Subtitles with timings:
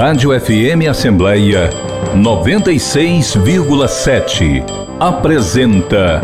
[0.00, 1.68] Rádio FM Assembleia
[2.16, 4.64] 96,7
[4.98, 6.22] apresenta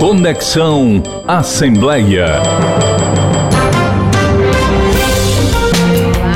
[0.00, 2.42] Conexão Assembleia.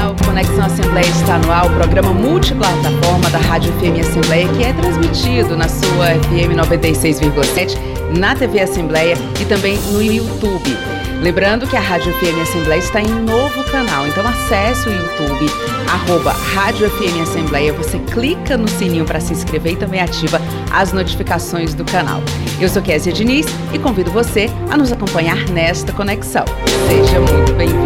[0.08, 4.72] O Conexão Assembleia está no ar, o programa multiplataforma da Rádio FM Assembleia, que é
[4.74, 7.76] transmitido na sua FM 96,7,
[8.16, 11.01] na TV Assembleia e também no YouTube.
[11.22, 15.46] Lembrando que a Rádio FM Assembleia está em um novo canal, então acesse o YouTube,
[15.88, 20.40] arroba Rádio FM Assembleia, você clica no sininho para se inscrever e também ativa
[20.72, 22.20] as notificações do canal.
[22.62, 23.44] Eu sou Kézia Diniz
[23.74, 26.44] e convido você a nos acompanhar nesta conexão.
[26.88, 27.82] Seja muito bem-vindo.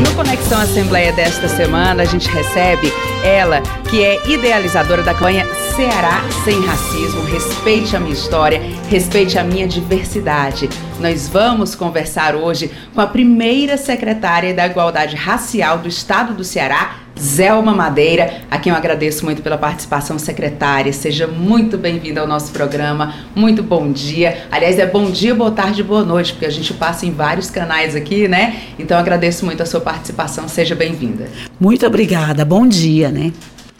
[0.00, 2.90] No Conexão Assembleia desta semana, a gente recebe
[3.22, 9.44] ela, que é idealizadora da campanha Ceará Sem Racismo, Respeite a Minha História, Respeite a
[9.44, 10.70] Minha Diversidade.
[10.98, 16.94] Nós vamos conversar hoje com a primeira secretária da Igualdade Racial do Estado do Ceará,
[17.20, 20.90] Zelma Madeira, a quem eu agradeço muito pela participação, secretária.
[20.90, 23.14] Seja muito bem-vinda ao nosso programa.
[23.34, 24.46] Muito bom dia.
[24.50, 27.94] Aliás, é bom dia, boa tarde, boa noite, porque a gente passa em vários canais
[27.94, 28.60] aqui, né?
[28.78, 30.48] Então, agradeço muito a sua participação.
[30.48, 31.28] Seja bem-vinda.
[31.60, 32.42] Muito obrigada.
[32.42, 33.32] Bom dia, né?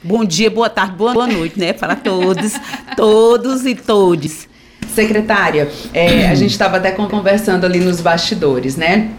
[0.05, 1.73] Bom dia, boa tarde, boa noite, né?
[1.73, 2.53] Para todos,
[2.95, 4.49] todos e todes.
[4.95, 9.11] Secretária, é, a gente estava até conversando ali nos bastidores, né?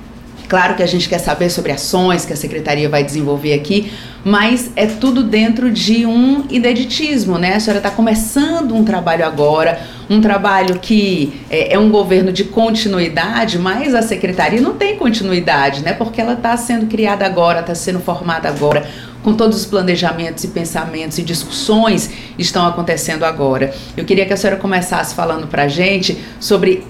[0.52, 3.90] Claro que a gente quer saber sobre ações que a secretaria vai desenvolver aqui,
[4.24, 7.56] mas é tudo dentro de um ineditismo, né?
[7.56, 12.44] A senhora está começando um trabalho agora, um trabalho que é, é, um governo de
[12.44, 15.94] continuidade, mas a secretaria não tem continuidade, né?
[15.94, 18.88] Porque ela está sendo criada agora, está sendo formada agora
[19.24, 23.74] com todos os planejamentos e pensamentos e discussões estão acontecendo agora.
[23.96, 26.84] Eu queria que a senhora começasse falando para a gente sobre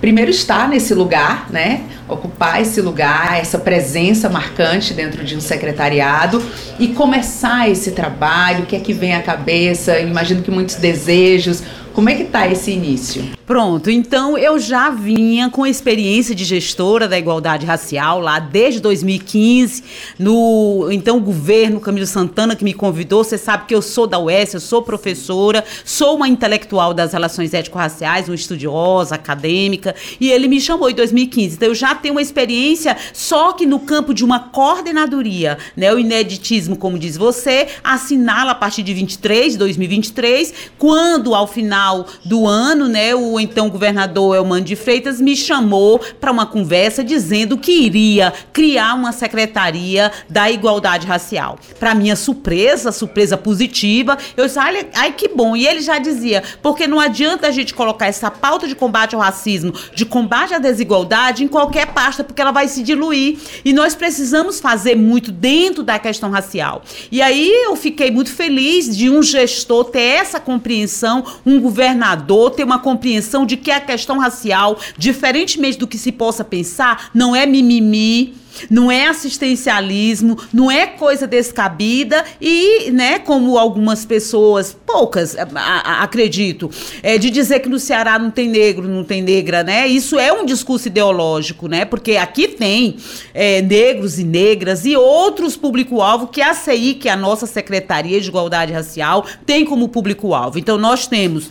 [0.00, 1.82] primeiro estar nesse lugar, né?
[2.08, 6.42] Ocupar esse lugar, essa presença marcante dentro de um secretariado
[6.78, 9.98] e começar esse trabalho, o que é que vem à cabeça?
[9.98, 11.62] Imagino que muitos desejos.
[11.98, 13.28] Como é que está esse início?
[13.44, 19.82] Pronto, então eu já vinha com experiência de gestora da igualdade racial lá desde 2015,
[20.16, 23.24] no então governo Camilo Santana que me convidou.
[23.24, 27.52] Você sabe que eu sou da UES, eu sou professora, sou uma intelectual das relações
[27.52, 31.56] étnico-raciais, uma estudiosa, acadêmica, e ele me chamou em 2015.
[31.56, 35.92] Então eu já tenho uma experiência, só que no campo de uma coordenadoria, né?
[35.92, 41.87] O ineditismo, como diz você, assinala a partir de 23, 2023, quando ao final
[42.24, 47.58] do ano, né, o então governador Elmano de Freitas me chamou para uma conversa dizendo
[47.58, 51.58] que iria criar uma secretaria da igualdade racial.
[51.78, 55.56] Para minha surpresa, surpresa positiva, eu disse, ai, ai que bom.
[55.56, 59.20] E ele já dizia, porque não adianta a gente colocar essa pauta de combate ao
[59.20, 63.38] racismo, de combate à desigualdade em qualquer pasta, porque ela vai se diluir.
[63.64, 66.82] E nós precisamos fazer muito dentro da questão racial.
[67.10, 72.64] E aí eu fiquei muito feliz de um gestor ter essa compreensão, um governador ter
[72.64, 77.44] uma compreensão de que a questão racial, diferentemente do que se possa pensar, não é
[77.44, 78.34] mimimi
[78.70, 86.02] não é assistencialismo, não é coisa descabida e, né, como algumas pessoas, poucas, a, a,
[86.02, 86.70] acredito,
[87.02, 89.86] é, de dizer que no Ceará não tem negro, não tem negra, né?
[89.86, 91.84] Isso é um discurso ideológico, né?
[91.84, 92.96] Porque aqui tem
[93.34, 98.20] é, negros e negras e outros público-alvo que a CI, que é a nossa Secretaria
[98.20, 100.58] de Igualdade Racial, tem como público-alvo.
[100.58, 101.48] Então, nós temos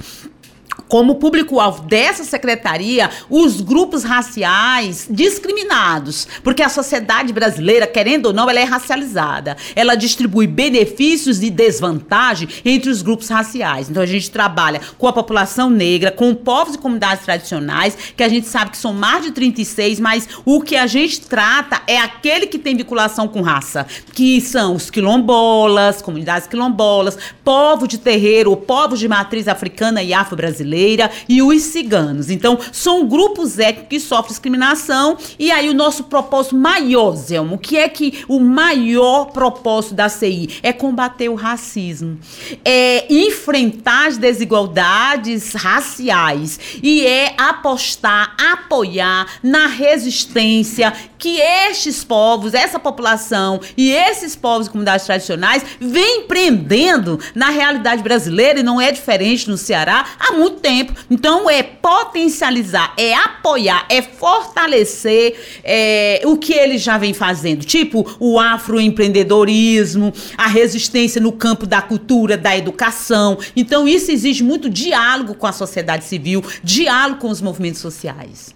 [0.87, 8.49] como público-alvo dessa secretaria os grupos raciais discriminados, porque a sociedade brasileira, querendo ou não,
[8.49, 9.57] ela é racializada.
[9.75, 13.89] Ela distribui benefícios e desvantagem entre os grupos raciais.
[13.89, 18.29] Então a gente trabalha com a população negra, com povos e comunidades tradicionais, que a
[18.29, 22.47] gente sabe que são mais de 36, mas o que a gente trata é aquele
[22.47, 28.99] que tem vinculação com raça, que são os quilombolas, comunidades quilombolas, povos de terreiro, povos
[28.99, 32.29] de matriz africana e afro-brasileira brasileira e os ciganos.
[32.29, 35.17] Então, são grupos étnicos que sofrem discriminação.
[35.39, 40.07] E aí, o nosso propósito maior, Zelmo, o que é que o maior propósito da
[40.07, 40.59] CI?
[40.61, 42.19] É combater o racismo,
[42.63, 52.79] é enfrentar as desigualdades raciais e é apostar, apoiar na resistência que estes povos, essa
[52.79, 58.91] população e esses povos e comunidades tradicionais vêm empreendendo na realidade brasileira e não é
[58.91, 60.66] diferente no Ceará há muito tempo.
[61.09, 68.05] Então é potencializar, é apoiar, é fortalecer é, o que eles já vêm fazendo, tipo
[68.19, 73.37] o afroempreendedorismo, a resistência no campo da cultura, da educação.
[73.55, 78.55] Então isso exige muito diálogo com a sociedade civil, diálogo com os movimentos sociais.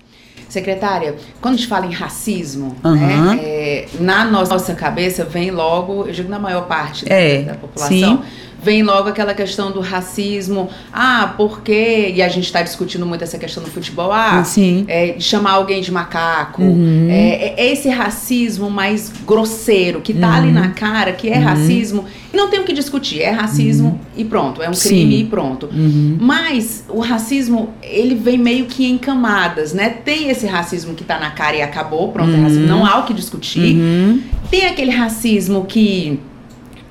[0.49, 2.95] Secretária, quando a gente fala em racismo, Uhum.
[2.95, 7.53] né, é, na nossa cabeça vem logo, eu digo na maior parte da- É, da
[7.53, 8.21] população, sim.
[8.63, 10.69] Vem logo aquela questão do racismo.
[10.93, 12.11] Ah, porque.
[12.15, 14.11] E a gente está discutindo muito essa questão no futebol.
[14.11, 14.85] Ah, Sim.
[14.87, 16.61] é, chamar alguém de macaco.
[16.61, 17.07] Uhum.
[17.09, 20.53] É, é esse racismo mais grosseiro, que tá ali Uhum.
[20.53, 22.05] na cara, que é racismo.
[22.33, 23.21] E não tem o que discutir.
[23.21, 24.61] É racismo e pronto.
[24.61, 24.89] É um Sim.
[24.89, 25.69] crime e pronto.
[25.71, 26.17] Uhum.
[26.19, 29.89] Mas o racismo, ele vem meio que em camadas, né?
[29.89, 33.03] Tem esse racismo que tá na cara e acabou, pronto, é racismo, não há o
[33.05, 33.75] que discutir.
[33.75, 34.21] Uhum.
[34.49, 36.19] Tem aquele racismo que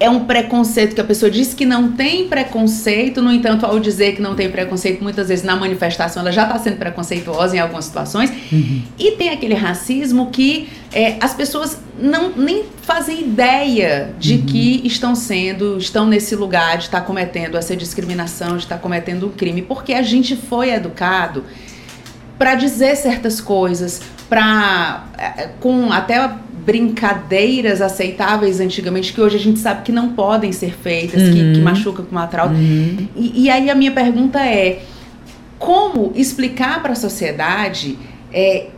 [0.00, 4.17] é um preconceito que a pessoa diz que não tem preconceito, no entanto, ao dizer
[4.17, 7.85] que não tem preconceito, muitas vezes na manifestação ela já está sendo preconceituosa em algumas
[7.85, 8.32] situações.
[8.99, 15.14] E tem aquele racismo que é, as pessoas não nem fazem ideia de que estão
[15.14, 19.93] sendo, estão nesse lugar de estar cometendo essa discriminação, de estar cometendo um crime, porque
[19.93, 21.44] a gente foi educado
[22.38, 24.00] para dizer certas coisas,
[24.31, 25.05] para
[25.61, 26.31] com até
[26.65, 31.61] brincadeiras aceitáveis antigamente que hoje a gente sabe que não podem ser feitas, que, que
[31.61, 33.09] machuca com uma Uhum.
[33.17, 34.83] E, e aí a minha pergunta é
[35.59, 37.99] como explicar para a sociedade
[38.33, 38.69] é,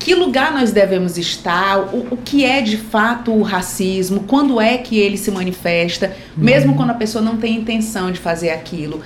[0.00, 4.76] que lugar nós devemos estar, o, o que é de fato o racismo, quando é
[4.76, 9.00] que ele se manifesta, mesmo quando a pessoa não tem intenção de fazer aquilo.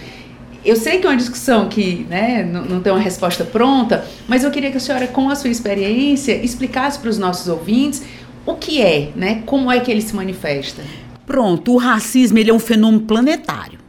[0.64, 4.42] Eu sei que é uma discussão que né, não, não tem uma resposta pronta, mas
[4.42, 8.02] eu queria que a senhora, com a sua experiência, explicasse para os nossos ouvintes
[8.46, 10.82] o que é, né, como é que ele se manifesta.
[11.26, 13.85] Pronto, o racismo ele é um fenômeno planetário.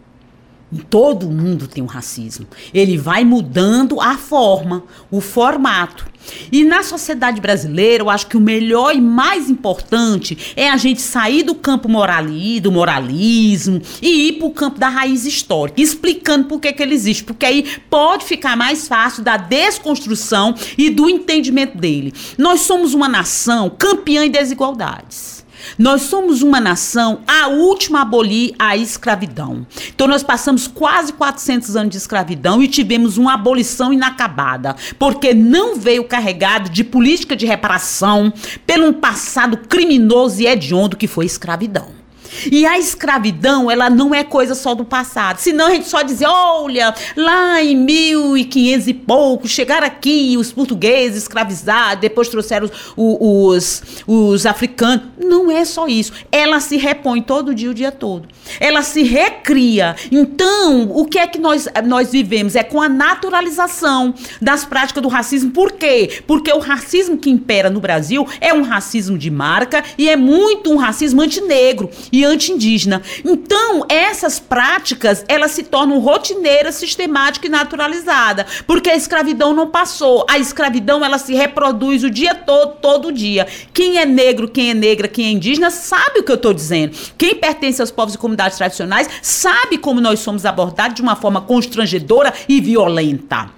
[0.90, 2.46] Todo mundo tem um racismo.
[2.74, 6.06] Ele vai mudando a forma, o formato.
[6.52, 11.02] E na sociedade brasileira, eu acho que o melhor e mais importante é a gente
[11.02, 16.46] sair do campo morali, do moralismo e ir para o campo da raiz histórica, explicando
[16.46, 17.24] por que, que ele existe.
[17.24, 22.14] Porque aí pode ficar mais fácil da desconstrução e do entendimento dele.
[22.38, 25.37] Nós somos uma nação campeã em desigualdades.
[25.78, 29.66] Nós somos uma nação a última a abolir a escravidão.
[29.94, 35.76] Então nós passamos quase 400 anos de escravidão e tivemos uma abolição inacabada, porque não
[35.76, 38.32] veio carregado de política de reparação
[38.66, 42.07] pelo um passado criminoso e hediondo que foi escravidão.
[42.52, 45.40] E a escravidão, ela não é coisa só do passado.
[45.40, 51.24] Senão a gente só dizia, olha, lá em 1500 e pouco, chegaram aqui os portugueses
[51.24, 55.06] escravizados, depois trouxeram os, os, os africanos.
[55.18, 56.12] Não é só isso.
[56.32, 58.28] Ela se repõe todo dia, o dia todo.
[58.60, 59.96] Ela se recria.
[60.12, 62.56] Então, o que é que nós, nós vivemos?
[62.56, 65.52] É com a naturalização das práticas do racismo.
[65.52, 66.22] Por quê?
[66.26, 70.72] Porque o racismo que impera no Brasil é um racismo de marca e é muito
[70.72, 73.02] um racismo antinegro e anti-indígena.
[73.24, 80.26] Então, essas práticas, elas se tornam rotineiras, sistemáticas e naturalizadas, porque a escravidão não passou.
[80.30, 83.48] A escravidão, ela se reproduz o dia todo, todo dia.
[83.74, 86.98] Quem é negro, quem é negra, quem é indígena, sabe o que eu estou dizendo.
[87.18, 91.42] Quem pertence aos povos e comunidades tradicionais, sabe como nós somos abordados de uma forma
[91.42, 93.58] constrangedora e violenta.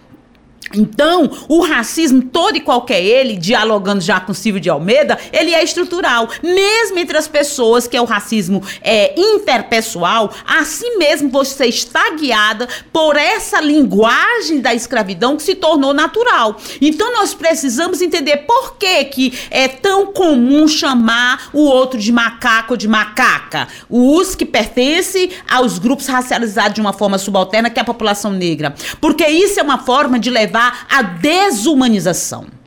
[0.73, 5.63] Então, o racismo, todo e qualquer ele, dialogando já com Silvio de Almeida, ele é
[5.63, 6.29] estrutural.
[6.43, 12.67] Mesmo entre as pessoas, que é o racismo é, interpessoal, assim mesmo você está guiada
[12.91, 16.57] por essa linguagem da escravidão que se tornou natural.
[16.81, 22.73] Então, nós precisamos entender por que, que é tão comum chamar o outro de macaco
[22.73, 23.67] ou de macaca.
[23.89, 28.75] Os que pertencem aos grupos racializados de uma forma subalterna, que é a população negra.
[29.01, 30.58] Porque isso é uma forma de levar
[30.89, 32.58] a desumanização.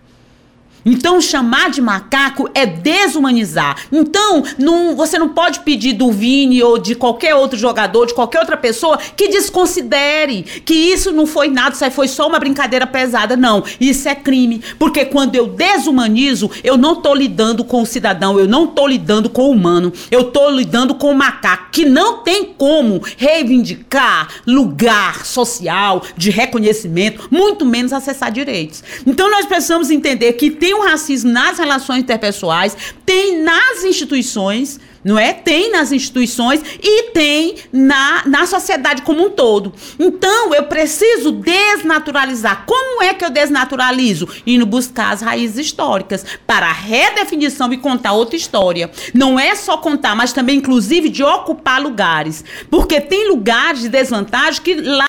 [0.84, 3.76] Então, chamar de macaco é desumanizar.
[3.90, 8.40] Então, não, você não pode pedir do Vini ou de qualquer outro jogador, de qualquer
[8.40, 12.86] outra pessoa, que desconsidere que isso não foi nada, isso aí foi só uma brincadeira
[12.86, 13.36] pesada.
[13.36, 14.62] Não, isso é crime.
[14.78, 19.28] Porque quando eu desumanizo, eu não estou lidando com o cidadão, eu não estou lidando
[19.30, 25.24] com o humano, eu estou lidando com o macaco, que não tem como reivindicar lugar
[25.24, 28.82] social, de reconhecimento, muito menos acessar direitos.
[29.06, 32.74] Então, nós precisamos entender que tem tem um racismo nas relações interpessoais,
[33.04, 35.34] tem nas instituições, não é?
[35.34, 39.74] Tem nas instituições e tem na, na sociedade como um todo.
[39.98, 42.64] Então, eu preciso desnaturalizar.
[42.64, 44.26] Como é que eu desnaturalizo?
[44.46, 48.90] Indo buscar as raízes históricas para a redefinição e contar outra história.
[49.12, 52.42] Não é só contar, mas também, inclusive, de ocupar lugares.
[52.70, 55.04] Porque tem lugares de desvantagem que lá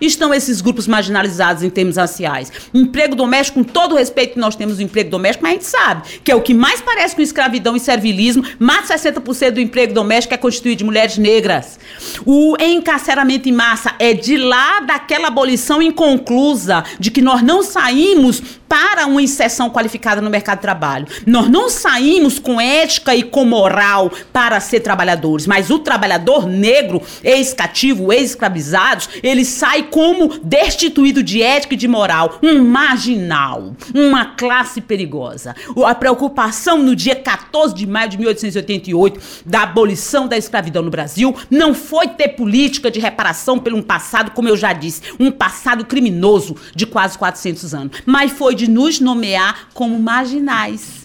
[0.00, 2.52] estão esses grupos marginalizados em termos raciais.
[2.72, 5.66] Emprego doméstico, com todo o respeito que nós temos do emprego doméstico, mas a gente
[5.66, 8.44] sabe que é o que mais parece com escravidão e servilismo.
[8.58, 11.78] Mais de 60% do emprego doméstico é constituído de mulheres negras.
[12.24, 18.42] O encarceramento em massa é de lá daquela abolição inconclusa, de que nós não saímos
[18.72, 21.06] para uma inserção qualificada no mercado de trabalho.
[21.26, 27.02] Nós não saímos com ética e com moral para ser trabalhadores, mas o trabalhador negro,
[27.22, 34.80] ex-cativo, ex-escravizado, ele sai como destituído de ética e de moral, um marginal, uma classe
[34.80, 35.54] perigosa.
[35.86, 41.32] A preocupação no dia 14 de maio de 1888 da abolição da escravidão no Brasil
[41.48, 45.84] não foi ter política de reparação pelo um passado, como eu já disse, um passado
[45.84, 51.01] criminoso de quase 400 anos, mas foi de nos nomear como marginais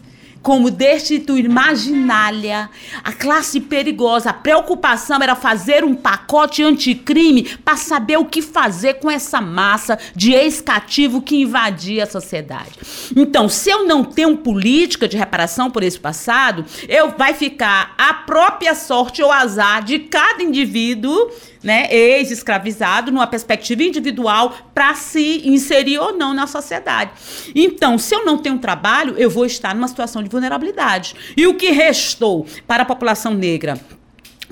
[0.48, 2.70] como destituir marginália,
[3.04, 4.30] a classe perigosa.
[4.30, 10.00] A preocupação era fazer um pacote anticrime para saber o que fazer com essa massa
[10.16, 12.72] de ex-cativo que invadia a sociedade.
[13.14, 18.14] Então, se eu não tenho política de reparação por esse passado, eu vai ficar a
[18.14, 21.30] própria sorte ou azar de cada indivíduo
[21.64, 27.12] né, ex-escravizado, numa perspectiva individual, para se inserir ou não na sociedade.
[27.56, 31.16] Então, se eu não tenho trabalho, eu vou estar numa situação de vulnerabilidade.
[31.36, 33.80] E o que restou para a população negra?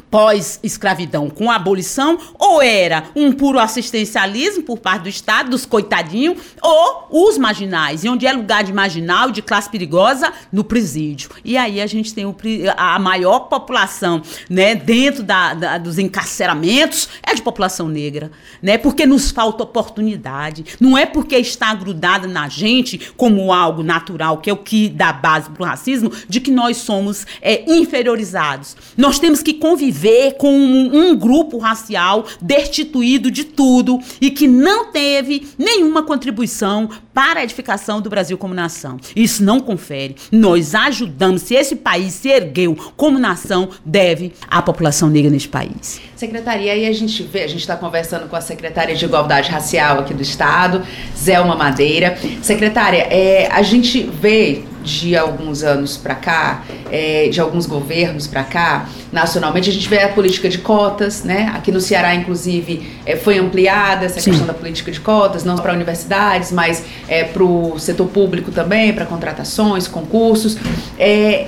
[0.09, 6.39] Pós-escravidão com a abolição, ou era um puro assistencialismo por parte do Estado, dos coitadinhos,
[6.61, 8.03] ou os marginais.
[8.03, 10.31] E onde é lugar de marginal, de classe perigosa?
[10.51, 11.29] No presídio.
[11.43, 12.35] E aí a gente tem o,
[12.77, 18.31] a maior população né, dentro da, da, dos encarceramentos é de população negra.
[18.61, 20.65] Né, porque nos falta oportunidade.
[20.79, 25.11] Não é porque está grudada na gente como algo natural, que é o que dá
[25.11, 28.77] base para o racismo, de que nós somos é, inferiorizados.
[28.97, 34.47] Nós temos que conviver conviver com um, um grupo racial destituído de tudo e que
[34.47, 38.97] não teve nenhuma contribuição para a edificação do Brasil como nação.
[39.15, 40.15] Isso não confere.
[40.31, 46.01] Nós ajudamos, se esse país se ergueu como nação, deve à população negra neste país.
[46.15, 49.99] Secretaria, aí a gente vê, a gente está conversando com a secretária de Igualdade Racial
[49.99, 50.83] aqui do Estado,
[51.17, 52.17] Zelma Madeira.
[52.41, 58.43] Secretária, é, a gente vê de alguns anos para cá, é, de alguns governos para
[58.43, 61.51] cá, nacionalmente, a gente vê a política de cotas, né?
[61.55, 64.29] Aqui no Ceará, inclusive, é, foi ampliada essa Sim.
[64.29, 68.93] questão da política de cotas, não para universidades, mas é, para o setor público também,
[68.93, 70.57] para contratações, concursos.
[70.99, 71.47] É,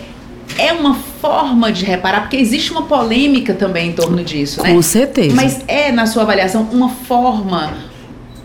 [0.58, 4.74] é uma forma de reparar, porque existe uma polêmica também em torno disso, né?
[4.74, 5.36] Com certeza.
[5.36, 7.74] Mas é, na sua avaliação, uma forma,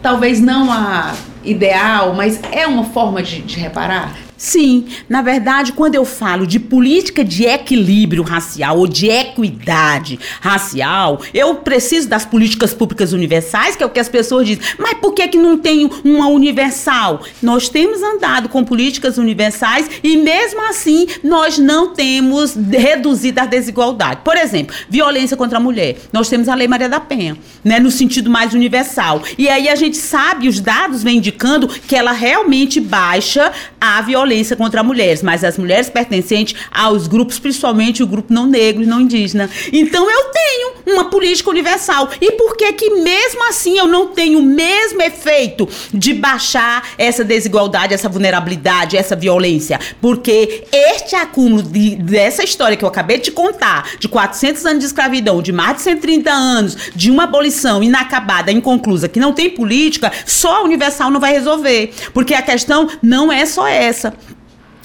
[0.03, 4.15] talvez não a ideal, mas é uma forma de, de reparar?
[4.43, 11.21] Sim, na verdade, quando eu falo de política de equilíbrio racial ou de equidade racial,
[11.33, 14.65] eu preciso das políticas públicas universais, que é o que as pessoas dizem.
[14.81, 17.23] Mas por que, que não tem uma universal?
[17.41, 24.23] Nós temos andado com políticas universais e, mesmo assim, nós não temos reduzido a desigualdade.
[24.25, 25.99] Por exemplo, violência contra a mulher.
[26.13, 29.23] Nós temos a Lei Maria da Penha, né, no sentido mais universal.
[29.39, 34.32] E aí a gente sabe, os dados vêm indicando que ela realmente baixa a violência
[34.33, 38.87] violência contra mulheres, mas as mulheres pertencentes aos grupos, principalmente o grupo não negro e
[38.87, 39.49] não indígena.
[39.73, 42.09] Então eu tenho uma política universal.
[42.21, 47.23] E por que que mesmo assim eu não tenho o mesmo efeito de baixar essa
[47.23, 49.79] desigualdade, essa vulnerabilidade, essa violência?
[50.01, 54.87] Porque este acúmulo de, dessa história que eu acabei de contar, de 400 anos de
[54.87, 60.11] escravidão, de mais de 130 anos, de uma abolição inacabada, inconclusa, que não tem política,
[60.27, 61.93] só a universal não vai resolver.
[62.15, 64.15] Porque a questão não é só essa.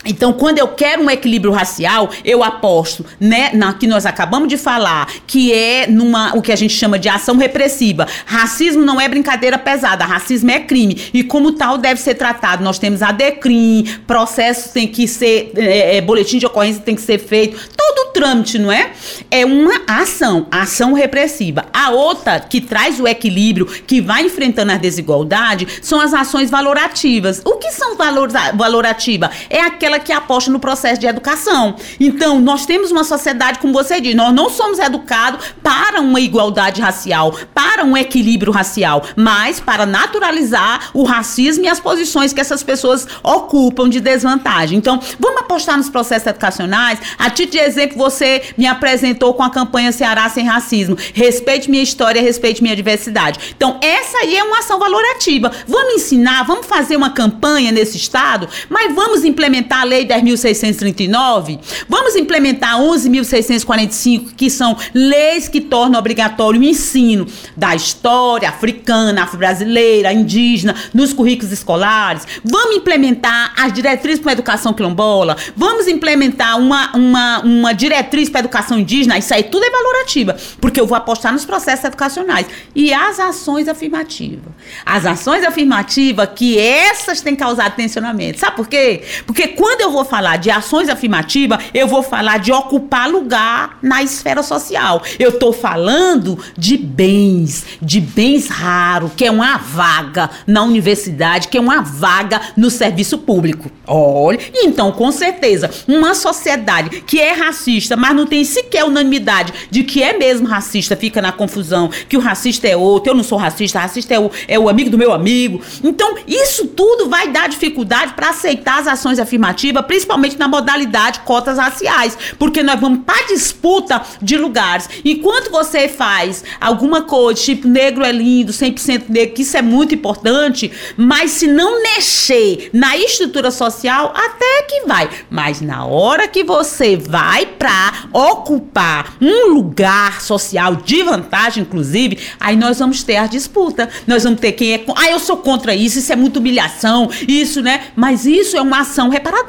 [0.06, 4.58] Então, quando eu quero um equilíbrio racial, eu aposto, né, na que nós acabamos de
[4.58, 8.08] falar, que é numa o que a gente chama de ação repressiva.
[8.26, 12.64] Racismo não é brincadeira pesada, racismo é crime e como tal deve ser tratado.
[12.64, 17.02] Nós temos a DECRIM, processo tem que ser, é, é, boletim de ocorrência tem que
[17.02, 18.92] ser feito, todo o trâmite, não é?
[19.30, 21.66] É uma ação, ação repressiva.
[21.74, 27.42] A outra que traz o equilíbrio, que vai enfrentando a desigualdade, são as ações valorativas.
[27.44, 29.30] O que são valor, valorativa?
[29.50, 31.76] É aquela aquela que aposta no processo de educação.
[32.00, 36.82] Então, nós temos uma sociedade, como você diz, nós não somos educados para uma igualdade
[36.82, 42.62] racial, para um equilíbrio racial, mas para naturalizar o racismo e as posições que essas
[42.62, 44.78] pessoas ocupam de desvantagem.
[44.78, 47.00] Então, vamos apostar nos processos educacionais.
[47.18, 50.98] A título de exemplo, você me apresentou com a campanha Ceará Sem Racismo.
[51.14, 53.56] Respeite minha história, respeite minha diversidade.
[53.56, 55.50] Então, essa aí é uma ação valorativa.
[55.66, 62.80] Vamos ensinar, vamos fazer uma campanha nesse estado, mas vamos implementar Lei 10.639, vamos implementar
[62.80, 71.14] 11.645, que são leis que tornam obrigatório o ensino da história africana, afro-brasileira, indígena, nos
[71.14, 72.24] currículos escolares.
[72.44, 75.38] Vamos implementar as diretrizes para a educação quilombola.
[75.56, 80.80] Vamos implementar uma, uma, uma diretriz para educação indígena, isso aí tudo é valorativa, porque
[80.80, 82.48] eu vou apostar nos processos educacionais.
[82.76, 84.52] E as ações afirmativas.
[84.86, 88.40] As ações afirmativas, que essas têm causado tensionamento.
[88.40, 89.04] Sabe por quê?
[89.26, 94.04] Porque quando eu vou falar de ações afirmativas, eu vou falar de ocupar lugar na
[94.04, 95.02] esfera social.
[95.20, 101.58] Eu estou falando de bens, de bens raros, que é uma vaga na universidade, que
[101.58, 103.72] é uma vaga no serviço público.
[103.86, 109.84] Olha, então, com certeza, uma sociedade que é racista, mas não tem sequer unanimidade de
[109.84, 113.38] que é mesmo racista, fica na confusão, que o racista é outro, eu não sou
[113.38, 115.62] racista, racista é o, é o amigo do meu amigo.
[115.84, 119.57] Então, isso tudo vai dar dificuldade para aceitar as ações afirmativas,
[119.88, 124.90] principalmente na modalidade cotas raciais, porque nós vamos para disputa de lugares.
[125.04, 129.96] Enquanto você faz alguma coisa, tipo negro é lindo, 100% negro, que isso é muito
[129.96, 135.10] importante, mas se não mexer na estrutura social, até que vai.
[135.30, 142.56] Mas na hora que você vai para ocupar um lugar social de vantagem, inclusive, aí
[142.56, 143.90] nós vamos ter a disputa.
[144.06, 144.86] Nós vamos ter quem é.
[144.96, 147.86] Ah, eu sou contra isso, isso é muito humilhação, isso, né?
[147.96, 149.47] Mas isso é uma ação reparadora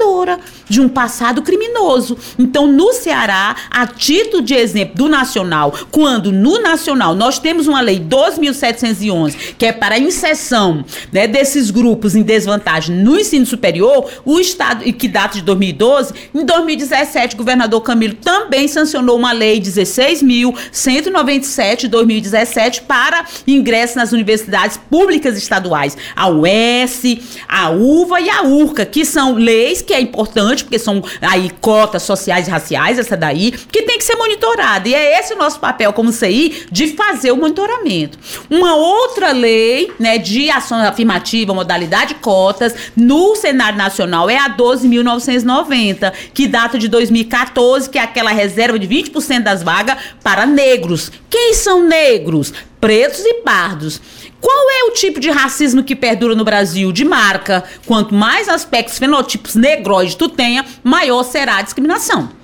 [0.69, 2.17] de um passado criminoso.
[2.39, 7.81] Então, no Ceará, a título de exemplo do Nacional, quando no Nacional nós temos uma
[7.81, 14.11] lei 2.711, que é para a inserção né, desses grupos em desvantagem no ensino superior,
[14.25, 19.33] o Estado, e que data de 2012, em 2017, o governador Camilo também sancionou uma
[19.33, 28.29] lei 16.197 de 2017 para ingresso nas universidades públicas estaduais, a UES, a UVA e
[28.29, 32.99] a URCA, que são leis que é importante, porque são aí cotas sociais e raciais,
[32.99, 34.87] essa daí, que tem que ser monitorada.
[34.87, 38.19] E é esse o nosso papel como CI de fazer o monitoramento.
[38.51, 46.13] Uma outra lei, né, de ação afirmativa, modalidade cotas, no cenário nacional é a 12.990,
[46.35, 51.11] que data de 2014, que é aquela reserva de 20% das vagas para negros.
[51.31, 52.53] Quem são negros?
[52.79, 54.01] Pretos e pardos.
[54.41, 56.93] Qual é o tipo de racismo que perdura no Brasil?
[56.93, 57.65] De marca.
[57.87, 62.38] Quanto mais aspectos fenotipos negroides tu tenha, maior será a discriminação.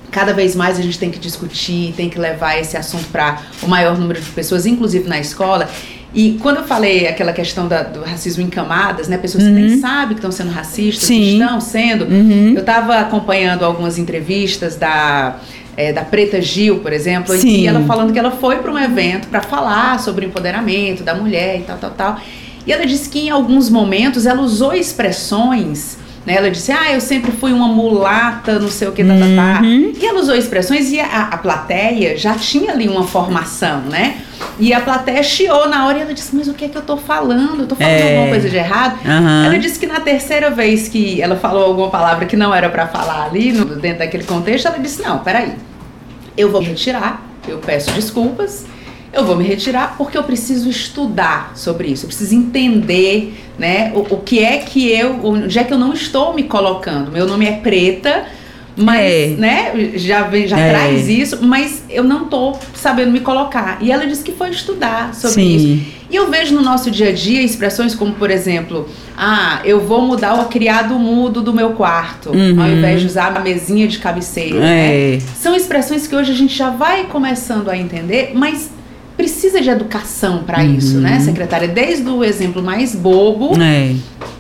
[0.10, 3.67] cada vez mais a gente tem que discutir, tem que levar esse assunto para o
[3.67, 5.69] maior número de pessoas, inclusive na escola.
[6.13, 9.17] E quando eu falei aquela questão da, do racismo em camadas, né?
[9.17, 9.49] Pessoas uhum.
[9.49, 9.82] que nem uhum.
[9.82, 11.19] sabem que estão sendo racistas, Sim.
[11.19, 12.06] que estão sendo.
[12.06, 12.54] Uhum.
[12.54, 15.38] Eu estava acompanhando algumas entrevistas da
[15.75, 17.62] é, da Preta Gil, por exemplo, Sim.
[17.62, 21.15] e ela falando que ela foi para um evento para falar sobre o empoderamento da
[21.15, 22.21] mulher e tal, tal, tal.
[22.65, 25.97] E ela disse que em alguns momentos ela usou expressões.
[26.25, 26.36] Né?
[26.36, 29.19] Ela disse, ah, eu sempre fui uma mulata, não sei o que, tá, tá,
[29.55, 29.62] tá.
[29.63, 29.91] Uhum.
[29.99, 34.17] E ela usou expressões e a, a plateia já tinha ali uma formação, né?
[34.60, 36.81] E a plateia chiou na hora e ela disse, mas o que é que eu
[36.84, 37.62] tô falando?
[37.62, 38.12] Eu tô falando É.
[38.12, 38.99] alguma coisa de errado?
[39.03, 39.45] Aham.
[39.45, 42.88] Ela disse que na terceira vez que ela falou alguma palavra que não era pra
[42.88, 45.53] falar ali, no- dentro daquele contexto, ela disse, não, peraí,
[46.38, 48.65] eu vou me retirar, eu peço desculpas,
[49.13, 54.15] eu vou me retirar porque eu preciso estudar sobre isso, eu preciso entender, né, o,
[54.15, 57.12] o que é que eu, onde é que eu não estou me colocando.
[57.12, 58.24] Meu nome é Preta,
[58.76, 59.28] mas, É.
[59.38, 60.69] né, já, vem- já É.
[60.69, 63.78] traz isso, mas eu não tô sabendo me colocar.
[63.82, 65.56] E ela disse que foi estudar sobre Sim.
[65.56, 65.86] isso.
[66.10, 70.02] E eu vejo no nosso dia a dia expressões como, por exemplo, ah, eu vou
[70.02, 72.62] mudar o criado mudo do meu quarto, Uhum.
[72.62, 74.60] ao invés de usar a mesinha de cabeceira.
[74.60, 75.15] né?
[75.15, 75.19] É.
[75.38, 78.69] São expressões que hoje a gente já vai começando a entender, mas
[79.21, 80.73] precisa de educação para Uhum.
[80.75, 81.67] isso, né, secretária?
[81.67, 83.93] Desde o exemplo mais bobo É.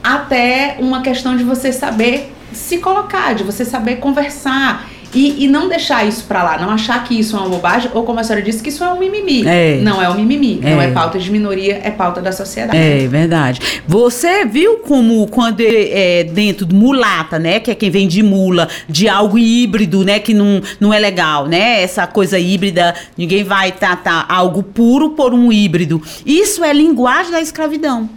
[0.03, 4.89] até uma questão de você saber se colocar, de você saber conversar.
[5.13, 8.03] E, e não deixar isso pra lá, não achar que isso é uma bobagem, ou
[8.03, 9.45] como a senhora disse, que isso é um mimimi.
[9.45, 9.79] É.
[9.81, 10.85] Não é um mimimi, não É.
[10.85, 12.77] é pauta de minoria, é pauta da sociedade.
[12.77, 13.59] É verdade.
[13.87, 18.69] Você viu como quando é dentro do mulata, né, que é quem vem de mula,
[18.87, 21.81] de algo híbrido, né, que não, não é legal, né?
[21.81, 26.01] Essa coisa híbrida, ninguém vai tratar algo puro por um híbrido.
[26.25, 28.09] Isso é linguagem da escravidão.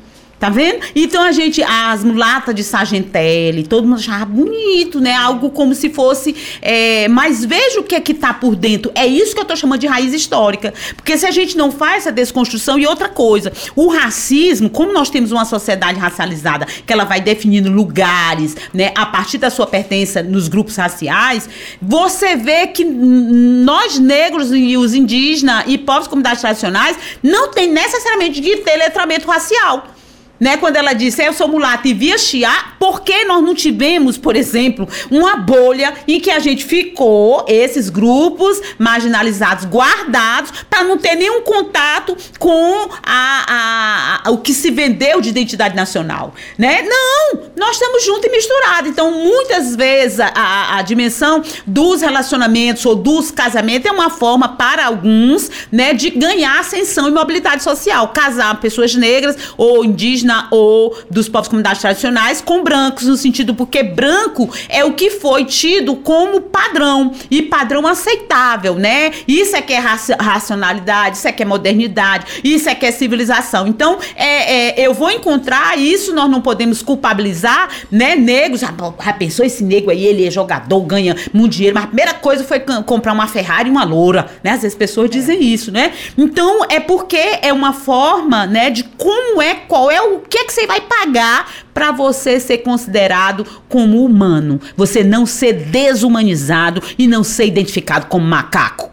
[0.44, 0.80] Tá vendo?
[0.94, 5.14] Então a gente, as mulatas de Sargentelli, todo mundo achava bonito, né?
[5.14, 6.36] Algo como se fosse.
[6.60, 8.92] é, mas veja o que é que tá por dentro.
[8.94, 10.74] É isso que eu tô chamando de raiz histórica.
[10.96, 15.08] Porque se a gente não faz essa desconstrução, e outra coisa, o racismo, como nós
[15.08, 20.22] temos uma sociedade racializada, que ela vai definindo lugares, né, a partir da sua pertença
[20.22, 21.48] nos grupos raciais,
[21.80, 28.42] você vê que nós negros e os indígenas e povos comunidades tradicionais não tem necessariamente
[28.42, 29.93] de ter letramento racial
[30.40, 30.56] né?
[30.56, 34.34] Quando ela disse, eu sou mulata e via chiar, por que nós não tivemos, por
[34.36, 41.14] exemplo, uma bolha em que a gente ficou, esses grupos marginalizados, guardados, para não ter
[41.14, 46.82] nenhum contato com a, a- a- o que se vendeu de identidade nacional, né?
[46.82, 47.44] Não!
[47.56, 48.90] Nós estamos juntos e misturados.
[48.90, 54.86] Então, muitas vezes, a, a- dimensão dos relacionamentos ou dos casamentos é uma forma, para
[54.86, 58.08] alguns, né, de ganhar ascensão e mobilidade social.
[58.08, 63.82] Casar pessoas negras ou indígenas ou dos povos comunidades tradicionais com brancos, no sentido porque
[63.82, 69.12] branco é o que foi tido como padrão e padrão aceitável, né?
[69.26, 72.90] Isso é que é raci- racionalidade, isso é que é modernidade, isso é que é
[72.90, 73.66] civilização.
[73.66, 78.14] Então, é, é, eu vou encontrar isso, nós não podemos culpabilizar, né?
[78.16, 78.72] Negros, já,
[79.04, 82.44] já pensou esse negro aí, ele é jogador, ganha muito dinheiro, mas a primeira coisa
[82.44, 84.50] foi comprar uma Ferrari e uma loura, né?
[84.50, 85.92] Às vezes as pessoas dizem isso, né?
[86.16, 90.44] Então, é porque é uma forma, né, de como é, qual é o que é
[90.44, 97.06] que você vai pagar para você ser considerado como humano, você não ser desumanizado e
[97.06, 98.90] não ser identificado como macaco.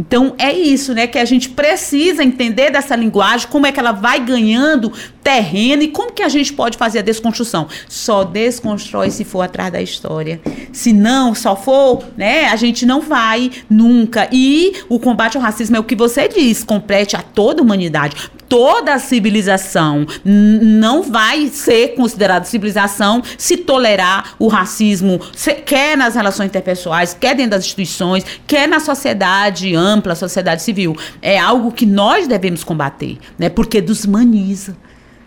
[0.00, 1.06] Então é isso, né?
[1.06, 4.90] Que a gente precisa entender dessa linguagem, como é que ela vai ganhando
[5.22, 7.68] terreno e como que a gente pode fazer a desconstrução.
[7.86, 10.40] Só desconstrói se for atrás da história.
[10.72, 12.46] Se não, só for, né?
[12.46, 14.26] A gente não vai nunca.
[14.32, 18.16] E o combate ao racismo é o que você diz, complete a toda a humanidade.
[18.48, 26.16] Toda a civilização não vai ser considerada civilização se tolerar o racismo, se- quer nas
[26.16, 30.96] relações interpessoais, quer dentro das instituições, quer na sociedade ampla, sociedade civil.
[31.22, 33.48] É algo que nós devemos combater, né?
[33.48, 34.76] Porque desumaniza,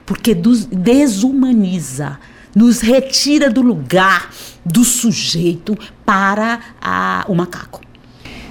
[0.06, 2.20] porque dos- desumaniza,
[2.56, 4.30] nos retira do lugar
[4.66, 7.82] do sujeito para a- o macaco.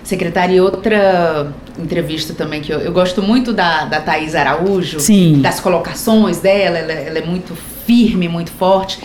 [0.02, 5.40] Secretária, e outra entrevista também que eu, eu gosto muito da, da Thaís Araújo, Sim.
[5.40, 8.98] das colocações dela, ela, ela é muito firme, muito forte.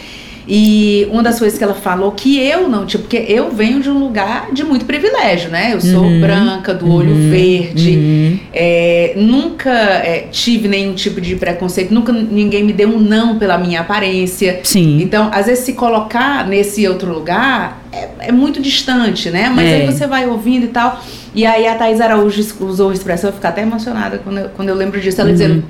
[0.49, 3.89] E uma das coisas que ela falou que eu não, tipo, porque eu venho de
[3.89, 5.71] um lugar de muito privilégio, né?
[5.73, 6.21] Eu sou Uhum.
[6.21, 7.29] branca, do olho Uhum.
[7.29, 8.39] verde, Uhum.
[8.53, 13.57] é, nunca é, tive nenhum tipo de preconceito, nunca ninguém me deu um não pela
[13.57, 14.61] minha aparência.
[14.63, 15.01] Sim.
[15.01, 19.51] Então, às vezes, se colocar nesse outro lugar é, é muito distante, né?
[19.53, 19.75] Mas É.
[19.81, 21.03] aí você vai ouvindo e tal.
[21.35, 24.69] E aí a Thais Araújo usou a expressão, eu fico até emocionada quando eu, quando
[24.69, 25.19] eu lembro disso.
[25.19, 25.35] Ela Uhum.
[25.35, 25.63] dizendo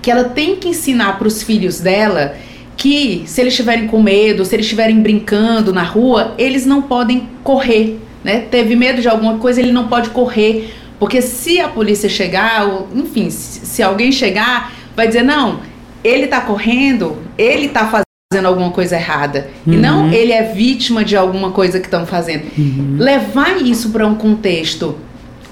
[0.00, 2.34] que ela tem que ensinar para os filhos dela
[2.84, 7.30] que se eles estiverem com medo, se eles estiverem brincando na rua, eles não podem
[7.42, 8.40] correr, né?
[8.40, 12.88] Teve medo de alguma coisa, ele não pode correr, porque se a polícia chegar, ou,
[12.94, 15.60] enfim, se, alguém chegar, vai dizer não,
[16.04, 19.48] ele tá correndo, ele tá fazendo fazendo alguma coisa errada.
[19.64, 19.72] Uhum.
[19.72, 22.46] E não ele é vítima de alguma coisa que estão fazendo.
[22.58, 22.96] Uhum.
[22.98, 24.96] Levar isso para um contexto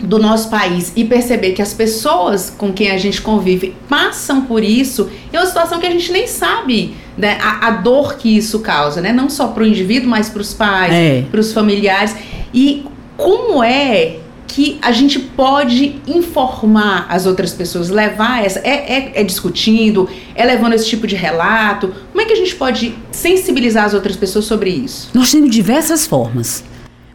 [0.00, 4.64] do nosso país e perceber que as pessoas com quem a gente convive passam por
[4.64, 8.60] isso é uma situação que a gente nem sabe né, a, a dor que isso
[8.60, 9.12] causa, né?
[9.12, 11.24] Não só para o indivíduo, mas para os pais, é.
[11.30, 12.14] para os familiares.
[12.52, 12.84] E
[13.16, 14.16] como é
[14.52, 18.58] que a gente pode informar as outras pessoas, levar essa.
[18.60, 21.92] É, é, é, discutindo, é levando esse tipo de relato?
[22.10, 25.10] Como é que a gente pode sensibilizar as outras pessoas sobre isso?
[25.14, 26.64] Nós temos diversas formas.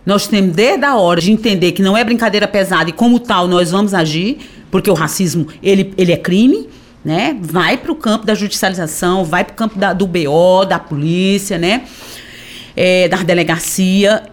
[0.05, 3.47] Nós temos desde a hora de entender que não é brincadeira pesada e como tal
[3.47, 4.37] nós vamos agir,
[4.71, 6.67] porque o racismo ele, ele é crime.
[7.07, 7.37] Né?
[7.41, 11.57] Vai para o campo da judicialização, vai para o campo da, do BO, da polícia,
[11.57, 11.85] né?
[12.75, 14.23] É, da delegacia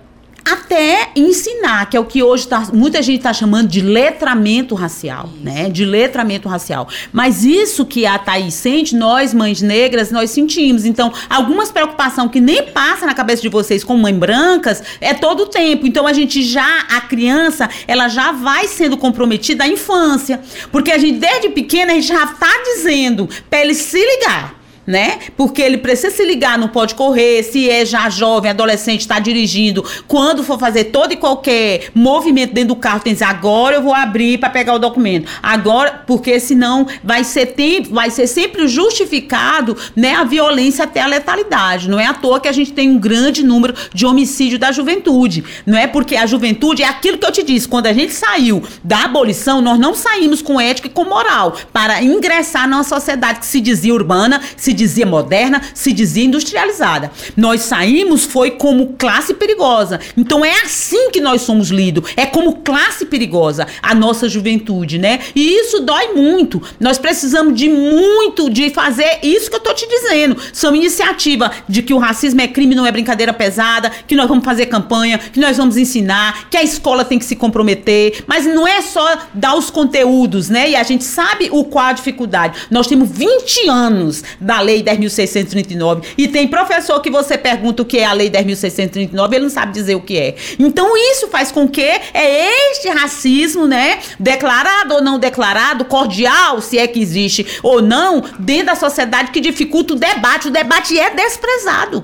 [0.44, 5.30] até ensinar, que é o que hoje tá, muita gente está chamando de letramento racial,
[5.35, 5.44] isso.
[5.44, 5.70] né?
[5.70, 6.87] De letramento racial.
[7.12, 10.85] Mas isso que a Thaís sente, nós, mães negras, nós sentimos.
[10.85, 15.44] Então, algumas preocupações que nem passa na cabeça de vocês como mães brancas, é todo
[15.44, 15.87] o tempo.
[15.87, 20.40] Então, a gente já, a criança, ela já vai sendo comprometida à infância.
[20.70, 25.18] Porque a gente, desde pequena, a gente já está dizendo para ele se ligar né?
[25.37, 29.85] Porque ele precisa se ligar, não pode correr, se é já jovem, adolescente, está dirigindo,
[30.07, 33.83] quando for fazer todo e qualquer movimento dentro do carro, tem que dizer, agora eu
[33.83, 35.31] vou abrir para pegar o documento.
[35.42, 41.07] Agora, porque senão vai ser tempo, vai ser sempre justificado, né, a violência até a
[41.07, 41.88] letalidade.
[41.88, 45.44] Não é à toa que a gente tem um grande número de homicídio da juventude.
[45.66, 48.62] Não é porque a juventude é aquilo que eu te disse, quando a gente saiu
[48.83, 53.47] da abolição, nós não saímos com ética e com moral para ingressar numa sociedade que
[53.47, 57.11] se dizia urbana, se dizia moderna, se dizia industrializada.
[57.37, 60.01] Nós saímos foi como classe perigosa.
[60.17, 65.21] Então é assim que nós somos lidos, é como classe perigosa a nossa juventude, né?
[65.35, 66.63] E isso dói muito.
[66.79, 70.37] Nós precisamos de muito de fazer isso que eu tô te dizendo.
[70.53, 74.45] São iniciativa de que o racismo é crime, não é brincadeira pesada, que nós vamos
[74.45, 78.67] fazer campanha, que nós vamos ensinar, que a escola tem que se comprometer, mas não
[78.67, 80.71] é só dar os conteúdos, né?
[80.71, 82.67] E a gente sabe o qual a dificuldade.
[82.71, 86.03] Nós temos 20 anos da Lei 10.639.
[86.18, 89.72] E tem professor que você pergunta o que é a Lei 10.639, ele não sabe
[89.72, 90.35] dizer o que é.
[90.59, 96.79] Então isso faz com que é este racismo, né, declarado ou não declarado, cordial, se
[96.79, 100.48] é que existe ou não, dentro da sociedade que dificulta o debate.
[100.48, 102.03] O debate é desprezado.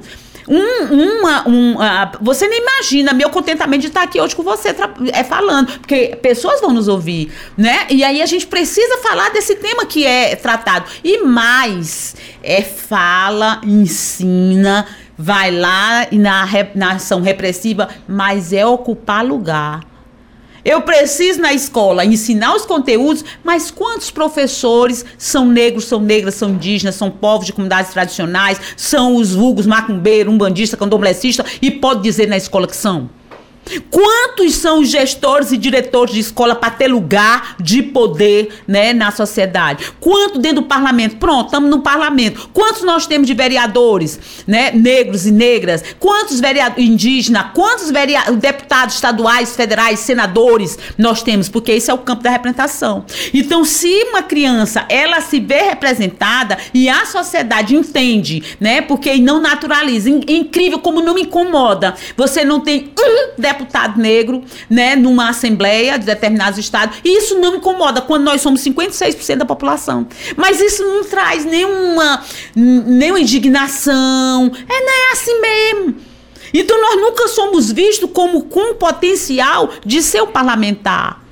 [0.51, 4.75] Um, uma, um, uh, você nem imagina meu contentamento de estar aqui hoje com você
[5.13, 7.87] é falando, porque pessoas vão nos ouvir, né?
[7.89, 10.91] E aí a gente precisa falar desse tema que é tratado.
[11.05, 19.90] E mais, é fala, ensina, vai lá na, na ação repressiva, mas é ocupar lugar.
[20.65, 26.51] Eu preciso na escola ensinar os conteúdos, mas quantos professores são negros, são negras, são
[26.51, 32.29] indígenas, são povos de comunidades tradicionais, são os vulgos macumbeiro, umbandista, candomblessista e pode dizer
[32.29, 33.20] na escola que são?
[33.91, 39.11] Quantos são os gestores e diretores de escola para ter lugar de poder né, na
[39.11, 39.93] sociedade?
[40.01, 41.17] Quanto dentro do parlamento?
[41.17, 42.51] Pronto, estamos no parlamento.
[42.53, 45.85] Quantos nós temos de vereadores né, negros e negras?
[45.99, 47.47] Quantos vereadores indígenas?
[47.55, 47.91] Quantos
[48.39, 51.49] deputados estaduais, federais, senadores nós temos?
[51.49, 53.05] Porque esse é o campo da representação.
[53.33, 58.81] Então, se uma criança ela se vê representada e a sociedade entende, né?
[58.81, 60.11] Porque não naturaliza.
[60.11, 61.95] incrível como não me incomoda.
[62.17, 66.99] Você não tem um deputado negro, né, numa assembleia de determinados estados.
[67.05, 70.07] E isso não incomoda quando nós somos 56% da população.
[70.37, 72.23] Mas isso não traz nenhuma,
[72.55, 74.51] nenhuma indignação.
[74.69, 75.97] É, não é assim mesmo.
[76.53, 81.23] Então nós nunca somos vistos como com potencial de ser um parlamentar.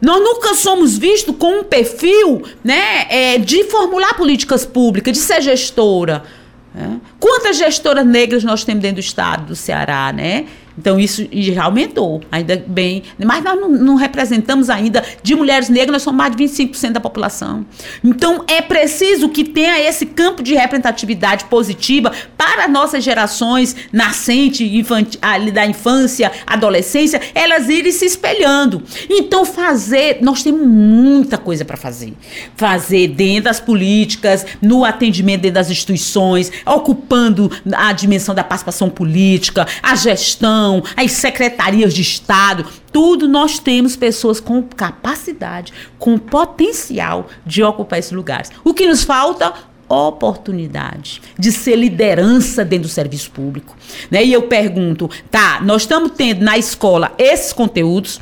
[0.00, 5.40] Nós nunca somos vistos com um perfil né, é, de formular políticas públicas, de ser
[5.40, 6.24] gestora.
[6.74, 7.00] Né?
[7.20, 10.46] Quantas gestoras negras nós temos dentro do estado do Ceará, né?
[10.76, 13.02] Então isso já aumentou, ainda bem.
[13.22, 17.00] Mas nós não, não, representamos ainda, de mulheres negras, nós somos mais de 25% da
[17.00, 17.64] população.
[18.02, 24.70] Então é preciso que tenha esse campo de representatividade positiva para nossas gerações nascentes,
[25.52, 28.82] da infância, adolescência, elas irem se espelhando.
[29.08, 32.14] Então fazer, nós temos muita coisa para fazer.
[32.56, 39.66] Fazer dentro das políticas, no atendimento dentro das instituições, ocupando a dimensão da participação política,
[39.82, 40.61] a gestão,
[40.96, 48.12] as secretarias de Estado, tudo nós temos pessoas com capacidade, com potencial de ocupar esses
[48.12, 48.50] lugares.
[48.64, 49.52] O que nos falta?
[49.88, 53.76] oportunidade de ser liderança dentro do serviço público.
[54.10, 54.24] Né?
[54.24, 58.18] E eu pergunto, tá, nós estamos tendo na escola esses conteúdos,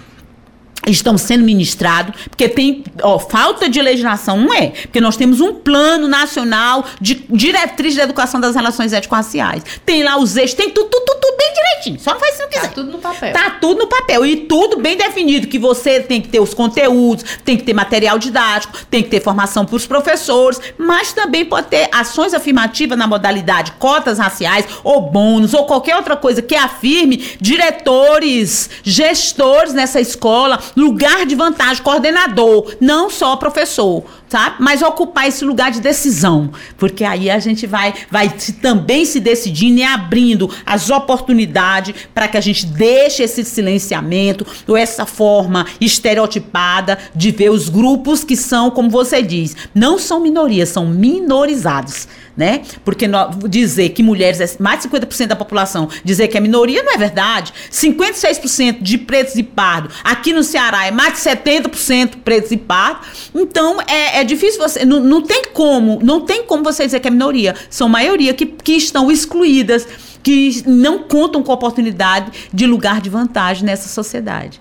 [0.87, 4.69] estão sendo ministrados, porque tem ó, falta de legislação, não é?
[4.69, 9.63] Porque nós temos um plano nacional de diretriz de educação das relações étnico-raciais.
[9.85, 12.01] Tem lá os eixos, tem tudo, tudo, tudo, tudo bem direitinho.
[12.01, 12.69] Só não faz se não quiser.
[12.69, 13.33] Tá tudo no papel.
[13.33, 14.27] Tá tudo no papel.
[14.27, 18.19] E tudo bem definido, que você tem que ter os conteúdos, tem que ter material
[18.19, 23.07] didático, tem que ter formação para os professores, mas também pode ter ações afirmativas na
[23.07, 30.59] modalidade cotas raciais, ou bônus, ou qualquer outra coisa que afirme diretores, gestores nessa escola,
[30.77, 34.57] lugar de vantagem, coordenador, não só professor, sabe?
[34.61, 39.21] Mas ocupar esse lugar de decisão, porque aí a gente vai, vai se, também se
[39.21, 45.67] decidindo e abrindo as oportunidades para que a gente deixe esse silenciamento ou essa forma
[45.81, 52.09] estereotipada de ver os grupos que são, como você diz, não são minorias, são minorizados
[52.37, 52.63] né?
[52.85, 53.07] Porque
[53.49, 56.97] dizer que mulheres é mais de 50% da população, dizer que é minoria não é
[56.97, 57.53] verdade.
[57.71, 63.31] 56% de pretos e pardos aqui no Ceará é mais de 70% pretos e pardos.
[63.35, 64.85] Então é, é difícil você.
[64.85, 67.55] Não, não tem como, não tem como você dizer que é minoria.
[67.69, 69.87] São maioria que, que estão excluídas,
[70.23, 74.61] que não contam com oportunidade de lugar de vantagem nessa sociedade.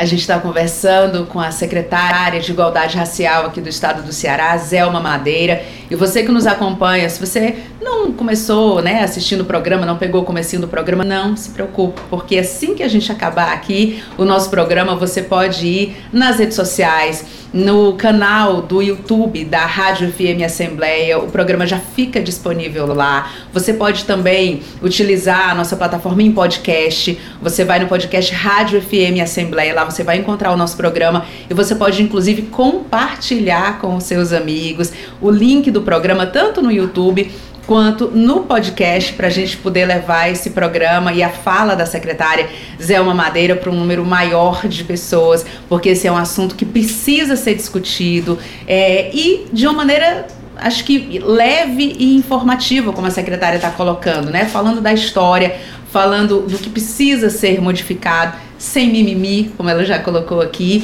[0.00, 4.56] A gente está conversando com a secretária de Igualdade Racial aqui do estado do Ceará,
[4.56, 5.62] Zelma Madeira.
[5.90, 10.22] E você que nos acompanha, se você não começou, né, assistindo o programa, não pegou
[10.22, 14.24] o comecinho do programa, não se preocupe, porque assim que a gente acabar aqui o
[14.24, 20.42] nosso programa, você pode ir nas redes sociais, no canal do YouTube da Rádio FM
[20.44, 21.18] Assembleia.
[21.18, 23.30] O programa já fica disponível lá.
[23.52, 27.18] Você pode também utilizar a nossa plataforma em podcast.
[27.42, 31.54] Você vai no podcast Rádio FM Assembleia, lá você vai encontrar o nosso programa e
[31.54, 37.30] você pode inclusive compartilhar com os seus amigos o link do programa tanto no YouTube
[37.70, 42.48] quanto no podcast para a gente poder levar esse programa e a fala da secretária
[42.82, 47.36] Zelma Madeira para um número maior de pessoas, porque esse é um assunto que precisa
[47.36, 53.54] ser discutido é, e de uma maneira acho que leve e informativa, como a secretária
[53.54, 54.46] está colocando, né?
[54.46, 55.56] Falando da história,
[55.92, 60.82] falando do que precisa ser modificado, sem mimimi, como ela já colocou aqui,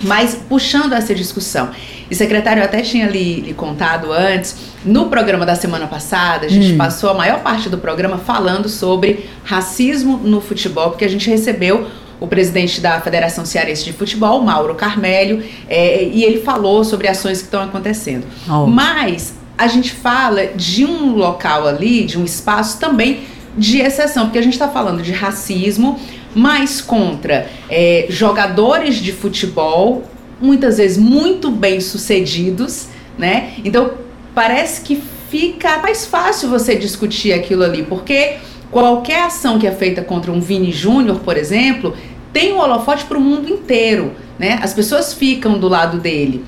[0.00, 1.70] mas puxando essa discussão.
[2.12, 6.48] E secretário, eu até tinha lhe, lhe contado antes, no programa da semana passada, a
[6.50, 6.76] gente hum.
[6.76, 11.86] passou a maior parte do programa falando sobre racismo no futebol, porque a gente recebeu
[12.20, 17.38] o presidente da Federação Cearense de Futebol, Mauro Carmelho, é, e ele falou sobre ações
[17.38, 18.26] que estão acontecendo.
[18.46, 18.66] Oh.
[18.66, 23.22] Mas a gente fala de um local ali, de um espaço também
[23.56, 25.98] de exceção, porque a gente está falando de racismo,
[26.34, 30.11] mas contra é, jogadores de futebol,
[30.42, 33.52] muitas vezes muito bem sucedidos, né?
[33.64, 33.92] Então
[34.34, 35.00] parece que
[35.30, 38.38] fica mais fácil você discutir aquilo ali, porque
[38.70, 41.96] qualquer ação que é feita contra um Vini Júnior, por exemplo,
[42.32, 44.58] tem um holofote para o mundo inteiro, né?
[44.62, 46.44] As pessoas ficam do lado dele.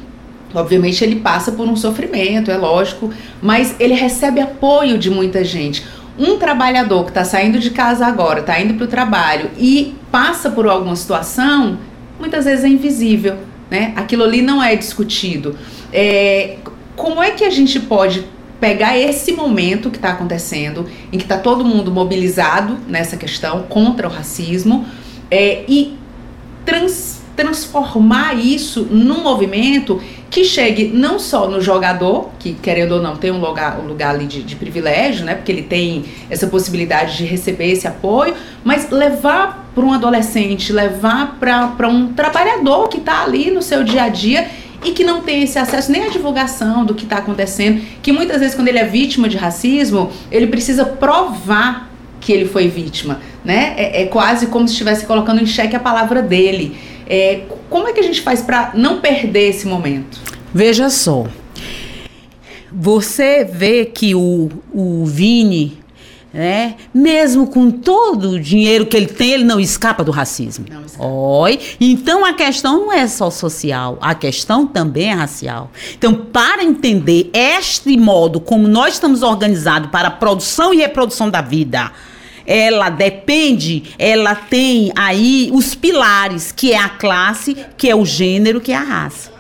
[0.53, 5.85] Obviamente ele passa por um sofrimento, é lógico, mas ele recebe apoio de muita gente.
[6.19, 10.51] Um trabalhador que está saindo de casa agora, está indo para o trabalho e passa
[10.51, 11.79] por alguma situação,
[12.21, 13.37] muitas vezes é invisível,
[13.75, 13.93] né?
[13.97, 15.59] Aquilo ali não é discutido.
[15.93, 16.59] É,
[16.95, 18.25] como é que a gente pode
[18.61, 24.07] pegar esse momento que está acontecendo, em que está todo mundo mobilizado nessa questão contra
[24.07, 24.87] o racismo,
[25.29, 25.97] é, e
[26.65, 33.17] trans, transformar isso num movimento que chegue não só no jogador, que querendo ou não
[33.17, 37.17] tem um lugar, um lugar ali de, de privilégio, né, porque ele tem essa possibilidade
[37.17, 43.23] de receber esse apoio, mas levar para um adolescente, levar para um trabalhador que está
[43.23, 44.49] ali no seu dia a dia
[44.85, 48.41] e que não tem esse acesso nem à divulgação do que está acontecendo, que muitas
[48.41, 53.75] vezes quando ele é vítima de racismo, ele precisa provar que ele foi vítima, né?
[53.77, 56.77] É, é quase como se estivesse colocando em xeque a palavra dele.
[57.07, 60.21] É, como é que a gente faz para não perder esse momento?
[60.53, 61.27] Veja só,
[62.73, 65.79] você vê que o, o Vini,
[66.35, 66.75] né?
[66.93, 70.67] Mesmo com todo o dinheiro que ele tem, ele não escapa do racismo.
[70.69, 71.07] Não escapa.
[71.07, 71.61] Oi.
[71.81, 75.71] Então a questão não é só social, a questão também é racial.
[75.97, 81.41] Então, para entender este modo como nós estamos organizados para a produção e reprodução da
[81.41, 81.93] vida,
[82.45, 88.61] ela depende, ela tem aí os pilares, que é a classe, que é o gênero,
[88.61, 89.34] que é a raça.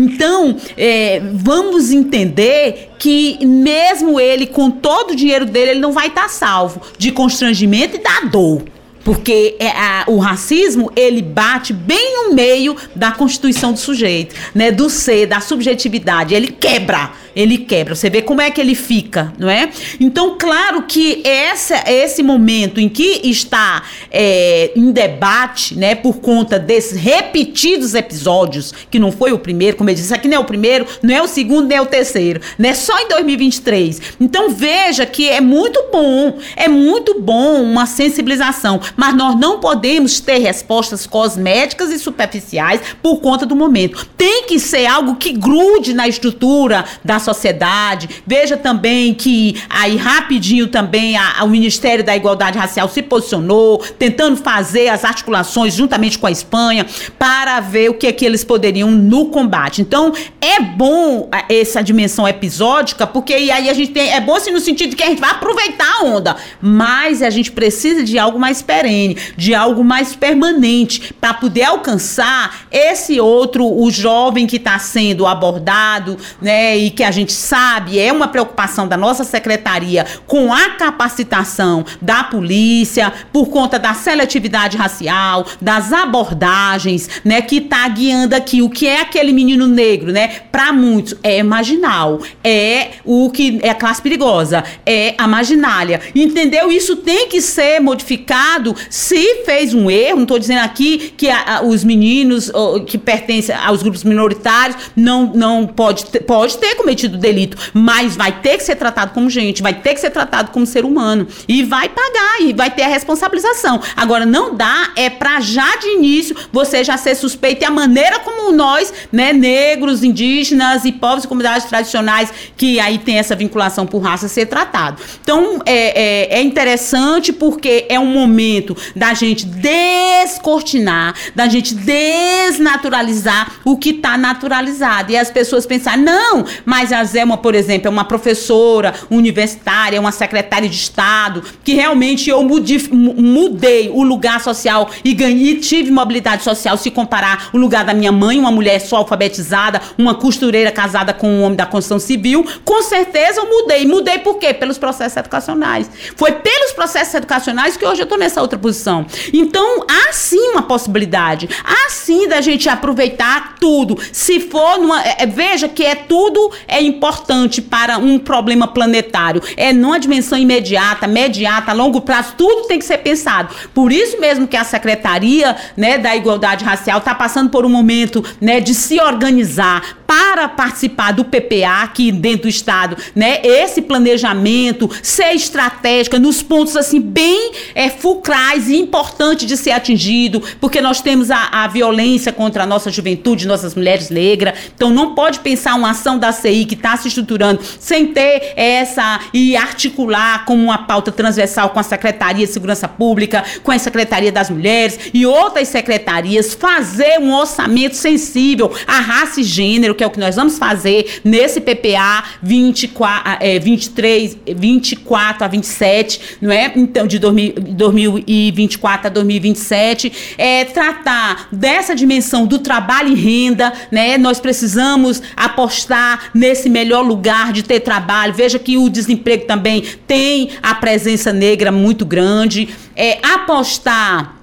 [0.00, 6.06] Então, é, vamos entender que mesmo ele, com todo o dinheiro dele, ele não vai
[6.06, 8.62] estar salvo de constrangimento e da dor.
[9.04, 14.70] Porque é, a, o racismo, ele bate bem no meio da constituição do sujeito, né?
[14.70, 16.34] Do ser, da subjetividade.
[16.34, 17.94] Ele quebra ele quebra.
[17.94, 19.70] Você vê como é que ele fica, não é?
[19.98, 26.58] Então, claro que essa, esse momento em que está é, em debate, né, por conta
[26.58, 30.44] desses repetidos episódios, que não foi o primeiro, como eu disse, aqui não é o
[30.44, 32.74] primeiro, não é o segundo, nem é o terceiro, né?
[32.74, 34.00] Só em 2023.
[34.20, 40.20] Então, veja que é muito bom, é muito bom uma sensibilização, mas nós não podemos
[40.20, 44.06] ter respostas cosméticas e superficiais por conta do momento.
[44.16, 48.08] Tem que ser algo que grude na estrutura da sociedade.
[48.26, 53.78] Veja também que aí rapidinho também a, a, o Ministério da Igualdade Racial se posicionou,
[53.98, 56.84] tentando fazer as articulações juntamente com a Espanha
[57.18, 59.80] para ver o que é que eles poderiam no combate.
[59.80, 64.60] Então, é bom essa dimensão episódica, porque aí a gente tem é bom assim no
[64.60, 68.62] sentido que a gente vai aproveitar a onda, mas a gente precisa de algo mais
[68.62, 75.26] perene, de algo mais permanente para poder alcançar esse outro o jovem que está sendo
[75.26, 80.70] abordado, né, e que a gente sabe é uma preocupação da nossa secretaria com a
[80.70, 88.62] capacitação da polícia por conta da seletividade racial, das abordagens, né, que está guiando aqui
[88.62, 90.28] o que é aquele menino negro, né?
[90.50, 96.00] Para muitos é marginal, é o que é a classe perigosa, é a marginália.
[96.14, 96.70] Entendeu?
[96.70, 101.56] Isso tem que ser modificado se fez um erro, não estou dizendo aqui que a,
[101.56, 102.50] a, os meninos
[102.86, 108.32] que pertencem aos grupos minoritários não não pode ter, pode ter cometido delito, mas vai
[108.40, 111.62] ter que ser tratado como gente, vai ter que ser tratado como ser humano e
[111.62, 113.80] vai pagar e vai ter a responsabilização.
[113.96, 118.20] Agora não dá é para já de início você já ser suspeito e a maneira
[118.20, 123.86] como nós, né, negros, indígenas e povos e comunidades tradicionais que aí tem essa vinculação
[123.86, 125.02] por raça ser tratado.
[125.22, 133.52] Então é, é, é interessante porque é um momento da gente descortinar, da gente desnaturalizar
[133.64, 137.88] o que está naturalizado e as pessoas pensar não, mas a Zé uma, por exemplo,
[137.88, 144.40] é uma professora universitária, é uma secretária de Estado, que realmente eu mudei, o lugar
[144.40, 148.80] social e ganhei, tive mobilidade social, se comparar o lugar da minha mãe, uma mulher
[148.80, 153.86] só alfabetizada, uma costureira casada com um homem da construção civil, com certeza eu mudei.
[153.86, 154.52] Mudei por quê?
[154.54, 155.90] Pelos processos educacionais.
[156.16, 159.06] Foi pelos processos educacionais que hoje eu estou nessa outra posição.
[159.32, 161.48] Então, há sim uma possibilidade.
[161.64, 163.98] Há sim da gente aproveitar tudo.
[164.12, 165.02] Se for numa.
[165.02, 169.42] É, veja que é tudo é importante para um problema planetário.
[169.56, 173.54] É numa dimensão imediata, imediata, a longo prazo, tudo tem que ser pensado.
[173.74, 178.24] Por isso mesmo que a Secretaria né, da Igualdade Racial está passando por um momento
[178.40, 183.38] né, de se organizar para participar do PPA aqui dentro do estado, né?
[183.44, 190.42] Esse planejamento ser estratégica nos pontos assim bem é, fulcrais e importante de ser atingido,
[190.60, 194.58] porque nós temos a, a violência contra a nossa juventude, nossas mulheres negras.
[194.74, 199.18] Então não pode pensar uma ação da CI que está se estruturando sem ter essa
[199.34, 204.30] e articular como uma pauta transversal com a Secretaria de Segurança Pública, com a Secretaria
[204.30, 210.06] das Mulheres e outras secretarias, fazer um orçamento sensível à raça e gênero que é
[210.06, 216.72] o que nós vamos fazer nesse PPA 24, é, 23, 24 a 27, não é?
[216.76, 224.16] Então, de 2024 a 2027, é tratar dessa dimensão do trabalho e renda, né?
[224.16, 228.34] Nós precisamos apostar nesse melhor lugar de ter trabalho.
[228.34, 232.68] Veja que o desemprego também tem a presença negra muito grande.
[232.94, 234.39] É, apostar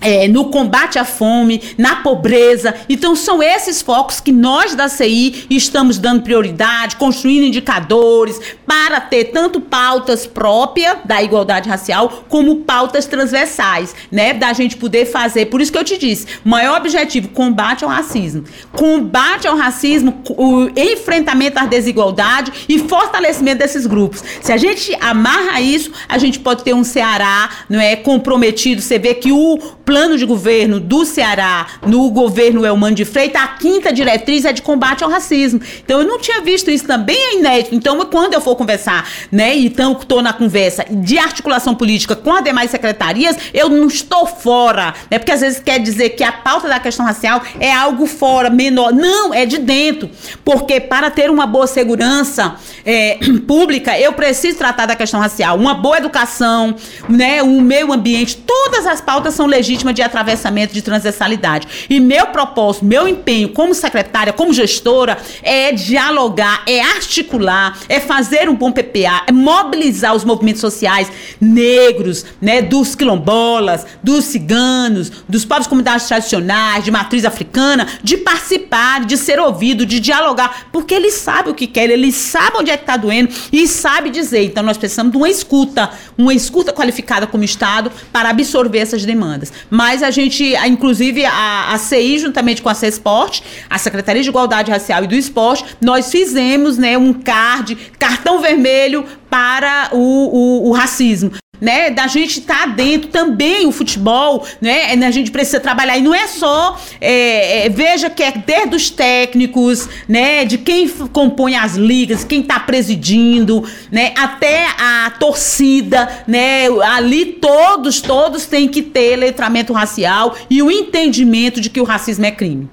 [0.00, 2.74] é, no combate à fome, na pobreza.
[2.88, 9.24] Então, são esses focos que nós da CI estamos dando prioridade, construindo indicadores para ter
[9.24, 14.34] tanto pautas próprias da igualdade racial, como pautas transversais, né?
[14.34, 15.46] Da gente poder fazer.
[15.46, 18.44] Por isso que eu te disse: maior objetivo, combate ao racismo.
[18.72, 24.22] Combate ao racismo, o enfrentamento à desigualdade e fortalecimento desses grupos.
[24.40, 28.80] Se a gente amarra isso, a gente pode ter um Ceará não é, comprometido.
[28.80, 29.58] Você vê que o
[29.88, 34.60] plano de governo do Ceará, no governo Elmano de Freitas, a quinta diretriz é de
[34.60, 35.62] combate ao racismo.
[35.82, 37.74] Então eu não tinha visto isso também é inédito.
[37.74, 42.44] Então quando eu for conversar, né, então estou na conversa de articulação política com as
[42.44, 45.18] demais secretarias, eu não estou fora, né?
[45.18, 48.92] Porque às vezes quer dizer que a pauta da questão racial é algo fora, menor.
[48.92, 50.10] Não, é de dentro.
[50.44, 53.18] Porque para ter uma boa segurança é,
[53.48, 56.76] pública, eu preciso tratar da questão racial, uma boa educação,
[57.08, 61.86] né, o meio ambiente, todas as pautas são legítimas de atravessamento de transversalidade.
[61.88, 68.48] E meu propósito, meu empenho como secretária, como gestora, é dialogar, é articular, é fazer
[68.48, 71.10] um bom PPA, é mobilizar os movimentos sociais
[71.40, 79.04] negros, né, dos quilombolas, dos ciganos, dos povos comunidades tradicionais, de matriz africana, de participar,
[79.04, 82.76] de ser ouvido, de dialogar, porque eles sabem o que querem, eles sabem onde é
[82.76, 84.44] que está doendo e sabem dizer.
[84.44, 89.52] Então nós precisamos de uma escuta, uma escuta qualificada como Estado para absorver essas demandas.
[89.70, 94.70] Mas a gente, inclusive a, a CI, juntamente com a CESPORT, a Secretaria de Igualdade
[94.70, 100.72] Racial e do Esporte, nós fizemos né, um card, cartão vermelho para o, o, o
[100.72, 105.98] racismo né, da gente estar tá dentro também o futebol, né, a gente precisa trabalhar
[105.98, 110.88] e não é só é, é, veja que é desde os técnicos, né, de quem
[110.88, 118.68] compõe as ligas, quem está presidindo, né, até a torcida, né, ali todos todos têm
[118.68, 122.68] que ter letramento racial e o entendimento de que o racismo é crime.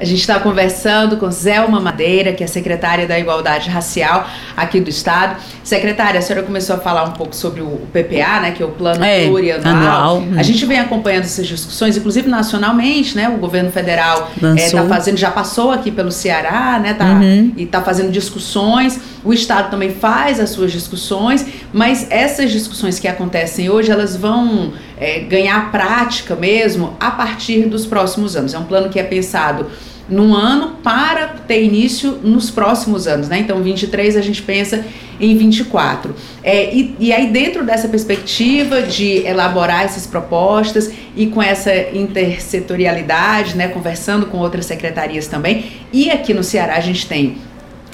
[0.00, 4.88] A gente está conversando com Zelma Madeira, que é secretária da Igualdade Racial aqui do
[4.88, 5.36] Estado.
[5.64, 8.70] Secretária, a senhora começou a falar um pouco sobre o PPA, né, que é o
[8.70, 10.22] Plano é, Plurianual.
[10.36, 13.28] A gente vem acompanhando essas discussões, inclusive nacionalmente, né?
[13.28, 16.94] O governo federal está é, fazendo, já passou aqui pelo Ceará, né?
[16.94, 17.52] Tá, uhum.
[17.56, 19.00] E está fazendo discussões.
[19.24, 24.72] O Estado também faz as suas discussões, mas essas discussões que acontecem hoje, elas vão
[25.00, 28.54] é, ganhar prática mesmo a partir dos próximos anos.
[28.54, 29.66] É um plano que é pensado
[30.08, 33.40] num ano para ter início nos próximos anos, né?
[33.40, 34.84] Então, 23 a gente pensa
[35.20, 36.14] em 24.
[36.42, 43.56] É, e, e aí, dentro dessa perspectiva de elaborar essas propostas e com essa intersetorialidade,
[43.56, 47.36] né, conversando com outras secretarias também, e aqui no Ceará a gente tem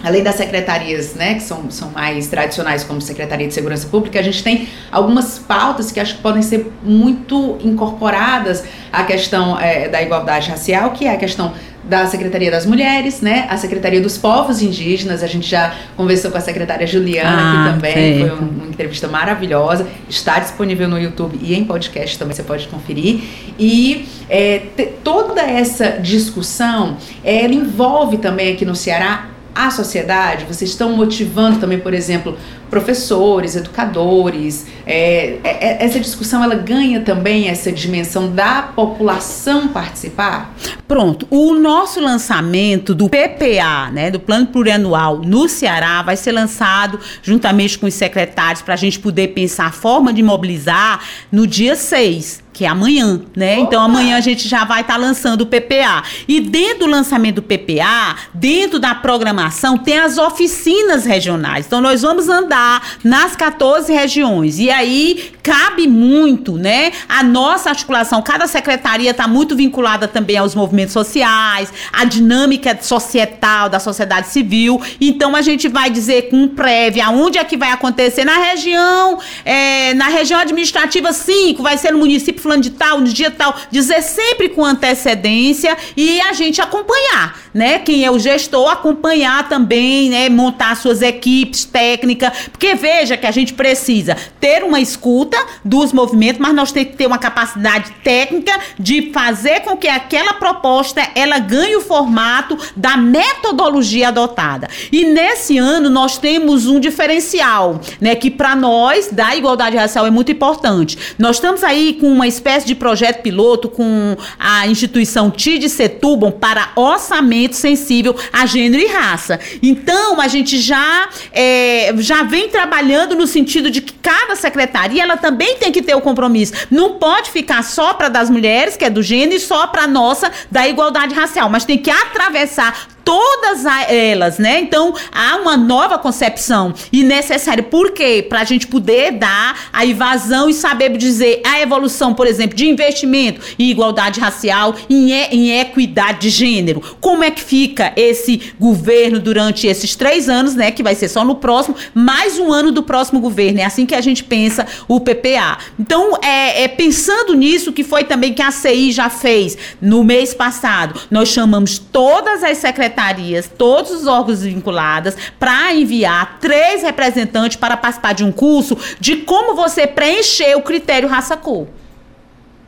[0.05, 4.23] além das secretarias, né, que são, são mais tradicionais, como Secretaria de Segurança Pública, a
[4.23, 10.03] gente tem algumas pautas que acho que podem ser muito incorporadas à questão é, da
[10.03, 11.53] igualdade racial, que é a questão
[11.83, 13.47] da Secretaria das Mulheres, né?
[13.51, 17.75] A Secretaria dos Povos Indígenas, a gente já conversou com a secretária Juliana ah, aqui
[17.75, 22.69] também, foi uma entrevista maravilhosa, está disponível no YouTube e em podcast também você pode
[22.69, 23.21] conferir.
[23.59, 24.63] E é,
[25.03, 30.45] toda essa discussão, ela envolve também aqui no Ceará a sociedade?
[30.45, 32.37] Vocês estão motivando também, por exemplo,
[32.69, 34.67] professores, educadores?
[34.87, 40.55] É, é, é, essa discussão ela ganha também essa dimensão da população participar?
[40.89, 41.27] Pronto.
[41.31, 47.79] O nosso lançamento do PPA, né, do Plano Plurianual no Ceará, vai ser lançado juntamente
[47.79, 52.44] com os secretários para a gente poder pensar a forma de mobilizar no dia 6
[52.55, 53.59] que é amanhã, né?
[53.59, 56.05] Então amanhã a gente já vai estar tá lançando o PPA.
[56.29, 61.67] E dentro do lançamento do PPA, dentro da programação, tem as oficinas regionais.
[61.67, 64.61] Então nós vamos andar nas 14 regiões.
[64.61, 66.93] E aí cabe muito, né?
[67.09, 73.69] A nossa articulação, cada secretaria está muito vinculada também aos movimentos sociais, a dinâmica societal
[73.69, 74.81] da sociedade civil.
[75.01, 79.93] Então a gente vai dizer com prévio aonde é que vai acontecer na região, é,
[79.95, 84.03] na região administrativa 5, vai ser no município fulano de tal, no dia tal, dizer
[84.03, 87.79] sempre com antecedência e a gente acompanhar, né?
[87.79, 90.29] Quem é o gestor, acompanhar também, né?
[90.29, 96.41] Montar suas equipes técnicas, porque veja que a gente precisa ter uma escuta dos movimentos,
[96.41, 101.39] mas nós temos que ter uma capacidade técnica de fazer com que aquela proposta ela
[101.39, 104.69] ganhe o formato da metodologia adotada.
[104.93, 108.15] E nesse ano nós temos um diferencial, né?
[108.15, 110.99] Que para nós da igualdade racial é muito importante.
[111.19, 116.71] Nós estamos aí com uma espécie de projeto piloto com a instituição TID Setúbal para
[116.77, 119.39] orçamento sensível a gênero e raça.
[119.63, 125.17] Então, a gente já, é, já vem trabalhando no sentido de que cada secretaria ela
[125.17, 126.53] também tem que ter o compromisso.
[126.71, 130.31] Não pode ficar só para das mulheres, que é do gênero, e só para nossa
[130.51, 134.61] da igualdade racial, mas tem que atravessar todas elas, né?
[134.61, 137.65] Então há uma nova concepção e necessário.
[137.65, 138.25] Por quê?
[138.27, 142.67] Para a gente poder dar a invasão e saber dizer a evolução, por exemplo, de
[142.67, 146.81] investimento em igualdade racial, em, em equidade de gênero.
[147.01, 150.71] Como é que fica esse governo durante esses três anos, né?
[150.71, 153.61] Que vai ser só no próximo, mais um ano do próximo governo.
[153.61, 155.59] É assim que a gente pensa o PPA.
[155.79, 160.33] Então, é, é pensando nisso que foi também que a CI já fez no mês
[160.33, 161.01] passado.
[161.11, 167.77] Nós chamamos todas as secretarias secretarias, todos os órgãos vinculados, para enviar três representantes para
[167.77, 171.67] participar de um curso de como você preencher o critério raça-cor.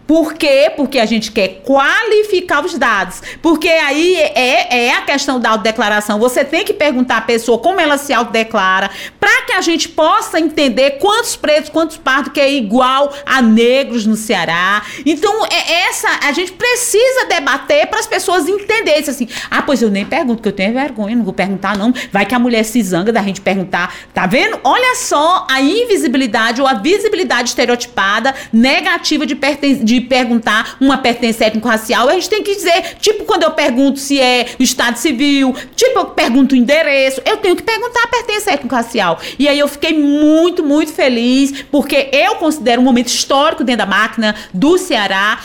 [0.07, 0.72] Por quê?
[0.76, 3.22] Porque a gente quer qualificar os dados.
[3.42, 6.20] Porque aí é, é a questão da autodeclaração.
[6.20, 10.38] Você tem que perguntar à pessoa como ela se autodeclara, para que a gente possa
[10.38, 14.82] entender quantos pretos, quantos pardos, que é igual a negros no Ceará.
[15.04, 16.09] Então, é essa.
[16.22, 19.28] A gente precisa debater para as pessoas entenderem assim.
[19.50, 21.92] Ah, pois eu nem pergunto, porque eu tenho vergonha, não vou perguntar, não.
[22.12, 23.94] Vai que a mulher se zanga da gente perguntar.
[24.14, 24.59] Tá vendo?
[24.62, 29.34] Olha só a invisibilidade ou a visibilidade estereotipada negativa de,
[29.82, 33.99] de de perguntar uma pertença étnico-racial, a gente tem que dizer, tipo, quando eu pergunto
[33.99, 38.51] se é Estado Civil, tipo, eu pergunto o endereço, eu tenho que perguntar a pertença
[38.51, 39.18] étnico-racial.
[39.38, 43.86] E aí eu fiquei muito, muito feliz, porque eu considero um momento histórico dentro da
[43.86, 45.40] máquina do Ceará,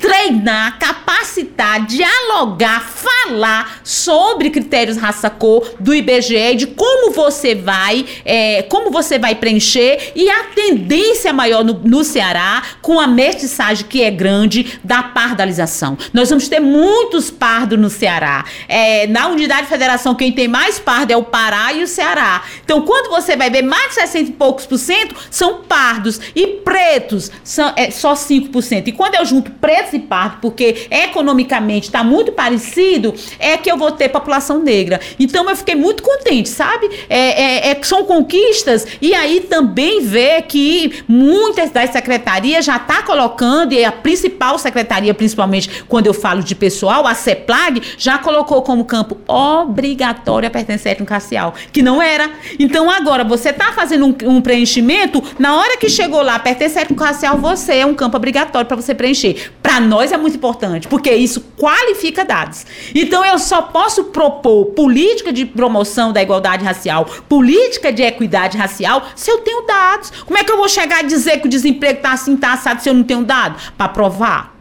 [0.00, 8.90] treinar, capacitar, dialogar, falar sobre critérios raça-cor do IBGE, de como você vai, é, como
[8.90, 14.10] você vai preencher e a tendência maior no, no Ceará com a mestiçagem que é
[14.10, 15.96] grande da pardalização.
[16.12, 18.44] Nós vamos ter muitos pardos no Ceará.
[18.68, 22.42] É, na unidade de federação, quem tem mais pardo é o Pará e o Ceará.
[22.64, 26.46] Então, quando você vai ver mais de 60 e poucos por cento, são pardos e
[26.46, 28.88] pretos são é, só 5%.
[28.88, 33.76] E quando eu junto pretos e pardos, porque economicamente está muito parecido, é que eu
[33.76, 35.00] vou ter população negra.
[35.20, 36.90] Então eu fiquei muito contente, sabe?
[37.08, 43.02] É, é, é são conquistas e aí também ver que muitas das secretarias já está
[43.02, 48.62] colocando, e a principal secretaria, principalmente quando eu falo de pessoal, a CEPLAG, já colocou
[48.62, 52.28] como campo obrigatório a pertença étnico-racial, que não era.
[52.58, 57.38] Então agora você está fazendo um, um, preenchimento, na hora que chegou lá, pertença étnico-racial,
[57.38, 61.40] você é um campo obrigatório para você preencher para nós é muito importante, porque isso
[61.56, 62.66] qualifica dados.
[62.94, 69.06] Então eu só posso propor política de promoção da igualdade racial, política de equidade racial,
[69.14, 70.10] se eu tenho dados.
[70.26, 72.82] Como é que eu vou chegar a dizer que o desemprego está assim, está assado,
[72.82, 73.72] se eu não tenho dado?
[73.76, 74.56] Para provar.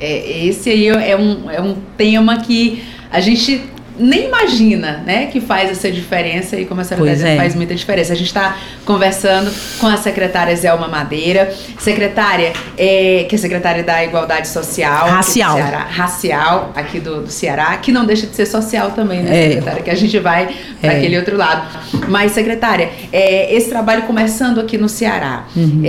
[0.00, 3.62] É, esse aí é um, é um tema que a gente
[3.98, 7.36] nem imagina, né, que faz essa diferença e como a senhora é.
[7.36, 8.12] faz muita diferença.
[8.12, 14.04] A gente está conversando com a secretária Zelma Madeira, secretária, é, que é secretária da
[14.04, 15.08] Igualdade Social.
[15.08, 15.56] Racial.
[15.56, 19.48] Ceará, racial, aqui do, do, Ceará, que não deixa de ser social também, né, é.
[19.48, 20.98] secretária, que a gente vai para é.
[20.98, 21.66] aquele outro lado.
[22.08, 25.82] Mas, secretária, é, esse trabalho começando aqui no Ceará, uhum.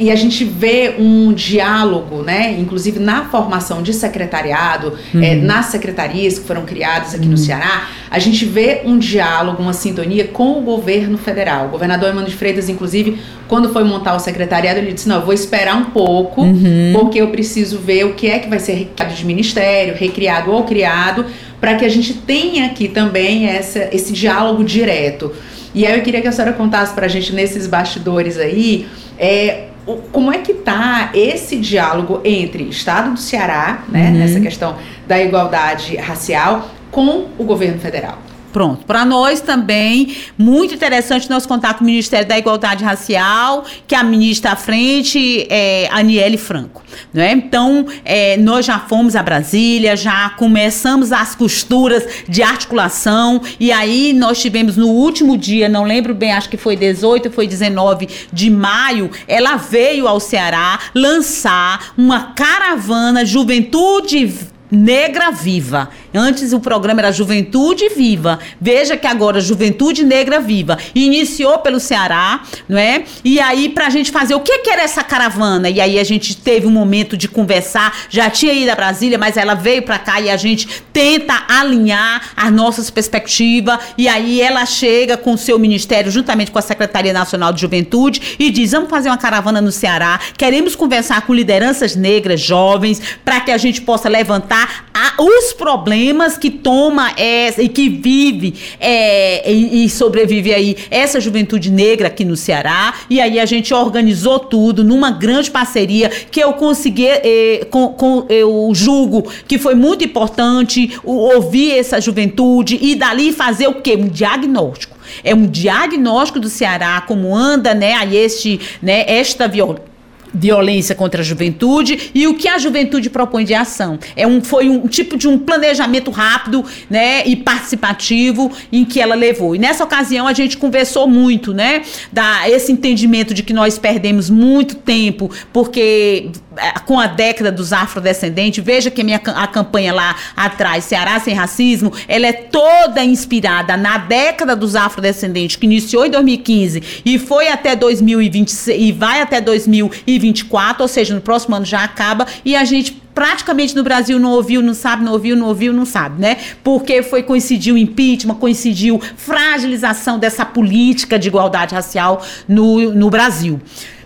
[0.00, 5.22] É, e a gente vê um diálogo, né, inclusive na formação de secretariado, uhum.
[5.22, 7.32] é, nas secretarias que foram criadas aqui uhum.
[7.32, 11.66] no Ceará, a gente vê um diálogo, uma sintonia com o governo federal.
[11.66, 15.24] O governador Emmanuel de Freitas, inclusive, quando foi montar o secretariado, ele disse: Não, eu
[15.24, 16.92] vou esperar um pouco, uhum.
[16.92, 20.64] porque eu preciso ver o que é que vai ser recriado de ministério, recriado ou
[20.64, 21.26] criado,
[21.60, 25.32] para que a gente tenha aqui também essa, esse diálogo direto.
[25.72, 28.86] E aí eu queria que a senhora contasse para a gente nesses bastidores aí.
[29.16, 29.69] É,
[30.12, 34.18] como é que está esse diálogo entre Estado do Ceará, né, uhum.
[34.18, 34.76] nessa questão
[35.06, 38.18] da igualdade racial, com o governo federal?
[38.52, 38.84] Pronto.
[38.84, 44.02] Para nós também, muito interessante nós contar com o Ministério da Igualdade Racial, que a
[44.02, 46.82] ministra à frente é Aniele Franco.
[47.14, 47.32] Né?
[47.32, 54.12] Então, é, nós já fomos a Brasília, já começamos as costuras de articulação, e aí
[54.12, 58.50] nós tivemos no último dia, não lembro bem, acho que foi 18, foi 19 de
[58.50, 65.88] maio, ela veio ao Ceará lançar uma caravana Juventude Negra Viva.
[66.14, 68.38] Antes o programa era Juventude Viva.
[68.60, 70.78] Veja que agora Juventude Negra Viva.
[70.94, 73.04] Iniciou pelo Ceará, não é?
[73.24, 75.68] E aí para a gente fazer o que que era essa caravana?
[75.68, 77.96] E aí a gente teve um momento de conversar.
[78.08, 82.30] Já tinha ido a Brasília, mas ela veio para cá e a gente tenta alinhar
[82.36, 83.78] as nossas perspectivas.
[83.98, 88.36] E aí ela chega com o seu ministério juntamente com a Secretaria Nacional de Juventude
[88.38, 90.20] e diz: "Vamos fazer uma caravana no Ceará.
[90.36, 94.59] Queremos conversar com lideranças negras jovens para que a gente possa levantar
[94.92, 101.20] a, os problemas que toma essa e que vive é, e, e, sobrevive aí essa
[101.20, 102.94] juventude negra aqui no Ceará.
[103.08, 108.26] E aí a gente organizou tudo numa grande parceria que eu consegui, é, com, com,
[108.28, 113.96] eu julgo que foi muito importante ouvir essa juventude e dali fazer o quê?
[113.96, 114.98] Um diagnóstico.
[115.24, 119.89] É um diagnóstico do Ceará, como anda, né, a este, né, esta violência
[120.32, 123.98] violência contra a juventude e o que a juventude propõe de ação.
[124.16, 129.14] É um, foi um tipo de um planejamento rápido né, e participativo em que ela
[129.14, 129.54] levou.
[129.54, 131.82] E nessa ocasião a gente conversou muito, né?
[132.12, 137.72] Da, esse entendimento de que nós perdemos muito tempo, porque é, com a década dos
[137.72, 143.02] afrodescendentes, veja que a minha a campanha lá atrás, Ceará Sem Racismo, ela é toda
[143.04, 149.20] inspirada na década dos afrodescendentes, que iniciou em 2015 e foi até 2026 e vai
[149.20, 153.82] até 2020 2024, ou seja, no próximo ano já acaba, e a gente praticamente no
[153.82, 156.36] Brasil não ouviu, não sabe, não ouviu, não ouviu, não sabe, né?
[156.62, 163.60] Porque foi coincidiu impeachment, coincidiu fragilização dessa política de igualdade racial no, no Brasil.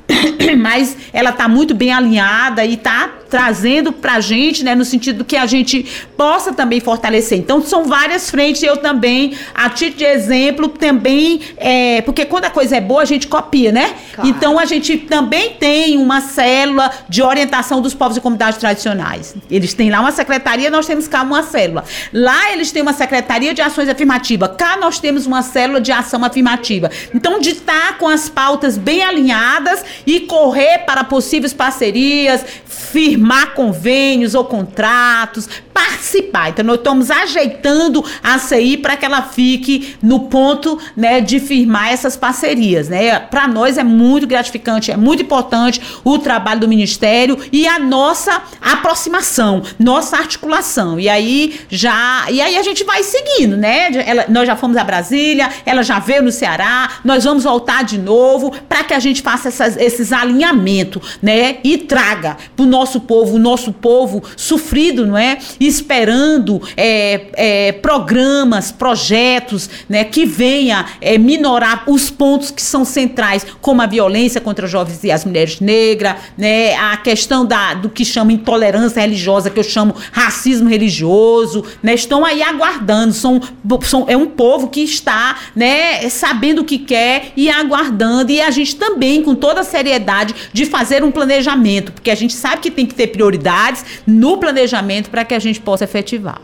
[0.59, 5.25] Mas ela está muito bem alinhada e está trazendo para a gente, né, no sentido
[5.25, 5.85] que a gente
[6.17, 7.37] possa também fortalecer.
[7.37, 12.51] Então, são várias frentes, eu também, a título de exemplo, também, é, porque quando a
[12.51, 13.95] coisa é boa, a gente copia, né?
[14.15, 14.31] Claro.
[14.31, 19.35] Então, a gente também tem uma célula de orientação dos povos e comunidades tradicionais.
[19.51, 21.85] Eles têm lá uma secretaria, nós temos cá uma célula.
[22.13, 24.51] Lá, eles têm uma secretaria de ações afirmativas.
[24.57, 26.89] Cá, nós temos uma célula de ação afirmativa.
[27.13, 34.35] Então, de estar com as pautas bem alinhadas e correr para possíveis parcerias, firmar convênios
[34.35, 36.51] ou contratos, participar.
[36.51, 41.93] Então, nós estamos ajeitando a CI para que ela fique no ponto né, de firmar
[41.93, 42.89] essas parcerias.
[42.89, 43.19] Né?
[43.19, 48.43] Para nós é muito gratificante, é muito importante o trabalho do Ministério e a nossa
[48.61, 50.99] aproximação, nossa articulação.
[50.99, 52.27] E aí já.
[52.31, 53.91] E aí a gente vai seguindo, né?
[54.07, 57.99] Ela, nós já fomos a Brasília, ela já veio no Ceará, nós vamos voltar de
[57.99, 61.59] novo para que a gente faça essas, esses alinhamentos, né?
[61.63, 65.39] E traga para o nosso povo o nosso povo sofrido, não é?
[65.61, 73.47] Esperando é, é, programas, projetos, né, que venha é, minorar os pontos que são centrais,
[73.61, 77.89] como a violência contra os jovens e as mulheres negras, né, a questão da, do
[77.89, 83.41] que chama intolerância religiosa, que eu chamo racismo religioso, né, estão aí aguardando, são,
[83.83, 88.51] são, é um povo que está, né, sabendo o que quer e aguardando, e a
[88.51, 92.71] gente também, com toda a seriedade, de fazer um planejamento, porque a gente sabe que
[92.71, 96.41] tem que ter prioridades no planejamento para que a gente possa efetivar.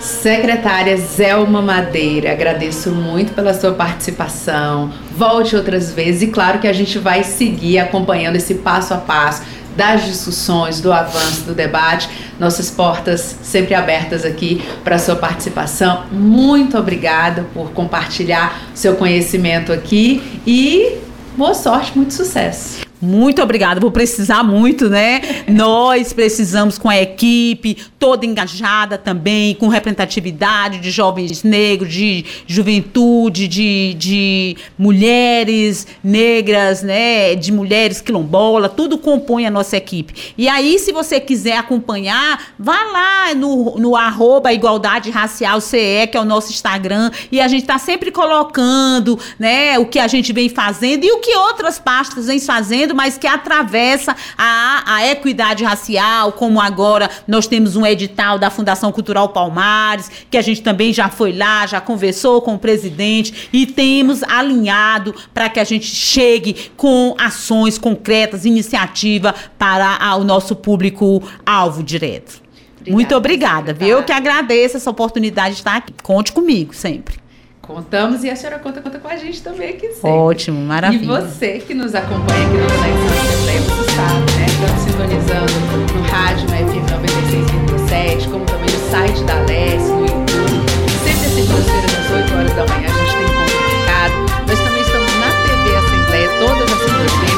[0.00, 4.92] Secretária Zelma Madeira, agradeço muito pela sua participação.
[5.16, 9.42] Volte outras vezes e claro que a gente vai seguir acompanhando esse passo a passo
[9.76, 12.08] das discussões, do avanço, do debate.
[12.38, 16.04] Nossas portas sempre abertas aqui para sua participação.
[16.10, 21.05] Muito obrigada por compartilhar seu conhecimento aqui e
[21.36, 22.86] boa sorte, muito sucesso.
[23.00, 25.20] Muito obrigada, vou precisar muito, né?
[25.46, 33.48] Nós precisamos com a equipe toda engajada também, com representatividade de jovens negros, de juventude,
[33.48, 37.34] de, de mulheres negras, né?
[37.34, 40.32] De mulheres quilombola, tudo compõe a nossa equipe.
[40.38, 46.16] E aí, se você quiser acompanhar, vá lá no, no arroba Igualdade Racial CE, que
[46.16, 49.78] é o nosso Instagram, e a gente está sempre colocando, né?
[49.78, 53.26] O que a gente vem fazendo e o que outras pastas vêm fazendo mas que
[53.26, 60.10] atravessa a, a equidade racial, como agora nós temos um edital da Fundação Cultural Palmares,
[60.30, 65.14] que a gente também já foi lá, já conversou com o presidente e temos alinhado
[65.32, 72.42] para que a gente chegue com ações concretas, iniciativa para a, o nosso público-alvo direto.
[72.80, 73.88] Obrigada, Muito obrigada, viu?
[73.88, 75.92] Eu que agradeço essa oportunidade de estar aqui.
[76.02, 77.25] Conte comigo sempre.
[77.66, 80.10] Contamos e a senhora conta, conta com a gente também aqui sempre.
[80.10, 81.02] Ótimo, maravilha.
[81.02, 84.46] E você que nos acompanha aqui no Conexão Assembleia, você sabe, né?
[84.46, 85.52] Estamos sintonizando
[85.92, 90.62] no rádio, na FM 96,7, como também no site da Alessi, no YouTube.
[91.02, 94.14] Sempre às segundas-feiras, às 8 horas da manhã, a gente tem encontro marcado.
[94.46, 97.35] Nós também estamos na TV Assembleia, todas as segundas-feiras,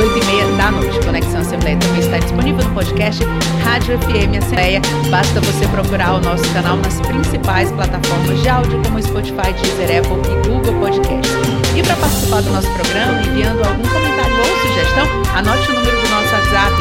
[0.00, 0.98] às 8h30 da noite.
[1.04, 3.22] Conexão Assembleia também está disponível no podcast
[3.62, 4.80] Rádio FM Assembleia.
[5.10, 10.16] Basta você procurar o nosso canal nas principais plataformas de áudio, como Spotify, Deezer, Apple
[10.24, 11.30] e Google Podcast.
[11.76, 16.08] E para participar do nosso programa, enviando algum comentário ou sugestão, anote o número do
[16.08, 16.72] nosso WhatsApp,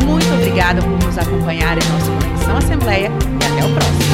[0.00, 0.04] 859-8201-4848.
[0.06, 3.10] Muito obrigada por nos acompanhar em nossa Conexão Assembleia
[3.40, 4.04] e até o próximo.